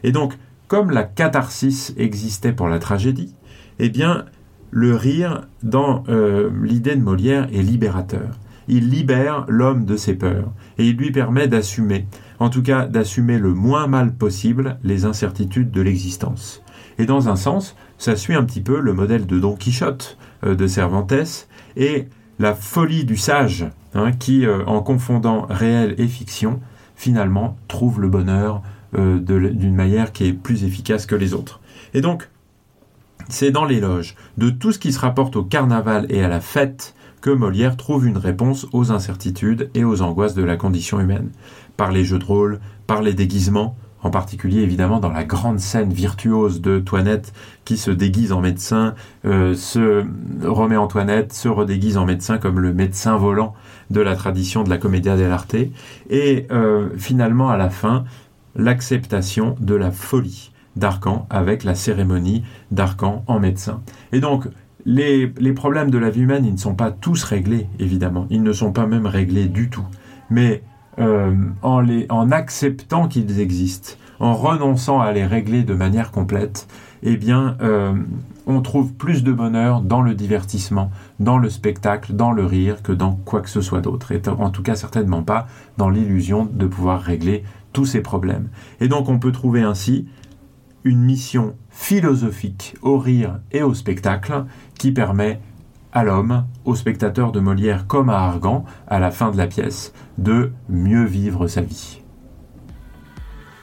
Et 0.03 0.13
donc, 0.13 0.39
comme 0.67 0.91
la 0.91 1.03
catharsis 1.05 1.93
existait 1.99 2.55
pour 2.55 2.69
la 2.69 2.79
tragédie, 2.79 3.35
eh 3.79 3.91
bien, 3.91 4.25
le 4.71 4.97
rire, 4.97 5.43
dans 5.63 6.05
euh, 6.09 6.51
l'idée 6.63 6.97
de 6.97 7.03
Molière, 7.03 7.49
est 7.53 7.63
libérateur 7.63 8.39
il 8.69 8.91
libère 8.91 9.47
l'homme 9.49 9.85
de 9.85 9.97
ses 9.97 10.15
peurs 10.15 10.53
et 10.77 10.87
il 10.87 10.97
lui 10.97 11.11
permet 11.11 11.49
d'assumer, 11.49 12.07
en 12.39 12.51
tout 12.51 12.63
cas 12.63 12.87
d'assumer 12.87 13.39
le 13.39 13.55
moins 13.55 13.87
mal 13.87 14.15
possible 14.15 14.79
les 14.85 15.05
incertitudes 15.05 15.71
de 15.71 15.81
l'existence. 15.81 16.63
Et 16.99 17.07
dans 17.07 17.29
un 17.29 17.37
sens, 17.37 17.77
ça 17.99 18.17
suit 18.17 18.35
un 18.35 18.45
petit 18.45 18.61
peu 18.61 18.81
le 18.81 18.93
modèle 18.93 19.27
de 19.27 19.39
Don 19.39 19.57
Quichotte 19.57 20.17
euh, 20.45 20.55
de 20.55 20.67
Cervantes 20.67 21.49
et 21.77 22.09
la 22.39 22.55
folie 22.55 23.05
du 23.05 23.17
sage, 23.17 23.67
hein, 23.95 24.13
qui, 24.13 24.47
euh, 24.47 24.65
en 24.67 24.81
confondant 24.81 25.47
réel 25.51 25.95
et 25.99 26.07
fiction, 26.07 26.61
finalement 26.95 27.57
trouve 27.67 28.01
le 28.01 28.09
bonheur 28.09 28.63
euh, 28.97 29.19
d'une 29.19 29.75
manière 29.75 30.13
qui 30.13 30.27
est 30.27 30.33
plus 30.33 30.65
efficace 30.65 31.07
que 31.07 31.15
les 31.15 31.35
autres. 31.35 31.61
Et 31.95 32.01
donc, 32.01 32.29
c'est 33.29 33.51
dans 33.51 33.65
l'éloge 33.65 34.15
de 34.39 34.49
tout 34.49 34.73
ce 34.73 34.79
qui 34.79 34.93
se 34.93 35.01
rapporte 35.01 35.37
au 35.37 35.45
carnaval 35.45 36.07
et 36.09 36.23
à 36.23 36.29
la 36.29 36.41
fête 36.41 36.95
que 37.21 37.31
Molière 37.31 37.77
trouve 37.77 38.07
une 38.07 38.17
réponse 38.17 38.67
aux 38.73 38.93
incertitudes 38.93 39.71
et 39.75 39.85
aux 39.85 40.03
angoisses 40.03 40.35
de 40.35 40.45
la 40.45 40.57
condition 40.57 41.01
humaine. 41.01 41.31
Par 41.77 41.91
les 41.91 42.05
jeux 42.05 42.19
de 42.19 42.25
rôle, 42.25 42.61
par 42.87 43.03
les 43.03 43.13
déguisements, 43.13 43.77
en 44.03 44.11
particulier 44.11 44.61
évidemment 44.61 45.01
dans 45.01 45.11
la 45.11 45.25
grande 45.25 45.61
scène 45.61 45.93
virtuose 45.93 46.61
de 46.61 46.79
Toinette 46.79 47.33
qui 47.65 47.77
se 47.77 47.91
déguise 47.91 48.33
en 48.33 48.41
médecin, 48.41 48.95
euh, 49.25 49.55
se 49.55 50.05
remet 50.43 50.77
en 50.77 50.87
Toinette, 50.87 51.33
se 51.33 51.49
redéguise 51.49 51.97
en 51.97 52.07
médecin 52.07 52.39
comme 52.39 52.61
le 52.61 52.73
médecin 52.73 53.17
volant 53.17 53.55
de 53.91 54.01
la 54.01 54.17
tradition 54.17 54.63
de 54.63 54.71
la 54.71 54.79
commedia 54.79 55.17
dell'arte, 55.17 55.57
et 56.11 56.47
euh, 56.51 56.89
finalement 56.97 57.51
à 57.51 57.57
la 57.57 57.71
fin 57.71 58.05
l'acceptation 58.55 59.57
de 59.61 59.75
la 59.75 59.91
folie 59.91 60.53
d'Arcan 60.77 61.27
avec 61.31 61.65
la 61.65 61.75
cérémonie 61.75 62.45
d'Arcan 62.71 63.25
en 63.27 63.41
médecin. 63.41 63.83
Et 64.13 64.21
donc 64.21 64.47
les, 64.85 65.33
les, 65.39 65.53
problèmes 65.53 65.91
de 65.91 65.99
la 65.99 66.09
vie 66.09 66.23
humaine, 66.23 66.45
ils 66.45 66.53
ne 66.53 66.59
sont 66.59 66.75
pas 66.75 66.91
tous 66.91 67.25
réglés, 67.25 67.67
évidemment. 67.79 68.27
Ils 68.31 68.43
ne 68.43 68.53
sont 68.53 68.73
pas 68.73 68.87
même 68.87 69.07
réglés 69.07 69.47
du 69.47 69.69
tout. 69.69 69.85
Mais 70.31 70.63
euh, 71.01 71.35
en, 71.63 72.31
acceptant 72.31 73.09
qu'ils 73.09 73.41
existent, 73.41 73.95
en 74.21 74.35
renonçant 74.35 75.01
à 75.01 75.13
les 75.13 75.25
régler 75.25 75.63
de 75.63 75.75
manière 75.75 76.11
complète, 76.11 76.67
eh 77.03 77.17
bien, 77.17 77.57
euh, 77.61 77.95
on 78.47 78.61
trouve 78.63 78.93
plus 78.93 79.23
de 79.23 79.33
bonheur 79.33 79.83
dans 79.83 80.03
le 80.03 80.15
divertissement, 80.15 80.91
dans 81.21 81.39
le 81.39 81.51
spectacle, 81.51 82.15
dans 82.15 82.33
le 82.33 82.45
rire, 82.45 82.83
que 82.83 82.93
dans 82.93 83.13
quoi 83.13 83.41
que 83.41 83.51
ce 83.51 83.61
soit 83.61 83.81
d'autre. 83.81 84.13
Et 84.13 84.21
en 84.27 84.51
tout 84.51 84.63
cas, 84.63 84.75
certainement 84.75 85.23
pas 85.23 85.47
dans 85.77 85.91
l'illusion 85.91 86.49
de 86.51 86.67
pouvoir 86.67 87.01
régler 87.01 87.45
tous 87.73 87.87
ces 87.87 88.01
problèmes. 88.01 88.49
Et 88.81 88.89
donc, 88.89 89.09
on 89.09 89.19
peut 89.19 89.33
trouver 89.33 89.63
ainsi 89.63 90.09
une 90.85 91.01
mission 91.01 91.55
philosophique 91.71 92.75
au 92.83 92.99
rire 92.99 93.39
et 93.53 93.63
au 93.63 93.75
spectacle 93.75 94.45
qui 94.79 94.93
permet 94.93 95.41
à 95.93 96.05
l'homme, 96.05 96.45
au 96.65 96.75
spectateur 96.75 97.33
de 97.33 97.41
Molière 97.41 97.87
comme 97.87 98.11
à 98.11 98.19
Argan, 98.19 98.65
à 98.87 98.99
la 98.99 99.11
fin 99.11 99.31
de 99.31 99.37
la 99.37 99.47
pièce, 99.47 99.93
de 100.19 100.53
mieux 100.69 101.05
vivre 101.05 101.47
sa 101.47 101.63
vie. 101.63 102.03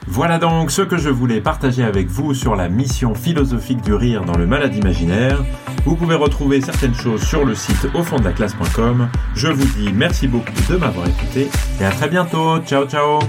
Voilà 0.08 0.38
donc 0.38 0.70
ce 0.70 0.84
que 0.84 0.98
je 0.98 1.10
voulais 1.10 1.42
partager 1.42 1.84
avec 1.84 2.08
vous 2.08 2.36
sur 2.36 2.56
la 2.56 2.70
mission 2.70 3.16
philosophique 3.16 3.82
du 3.82 3.94
rire 3.94 4.24
dans 4.24 4.38
le 4.38 4.46
malade 4.46 4.76
imaginaire. 4.76 5.44
Vous 5.84 5.96
pouvez 5.96 6.16
retrouver 6.16 6.62
certaines 6.62 6.94
choses 6.94 7.24
sur 7.24 7.44
le 7.44 7.56
site 7.56 7.88
au 7.96 8.04
fond 8.04 8.18
de 8.18 8.24
la 8.24 8.32
classe.com. 8.32 9.10
Je 9.34 9.48
vous 9.48 9.66
dis 9.80 9.92
merci 9.94 10.28
beaucoup 10.28 10.54
de 10.70 10.78
m'avoir 10.78 11.08
écouté 11.08 11.50
et 11.82 11.86
à 11.86 11.92
très 11.92 12.08
bientôt. 12.08 12.60
Ciao 12.60 12.86
ciao. 12.86 13.20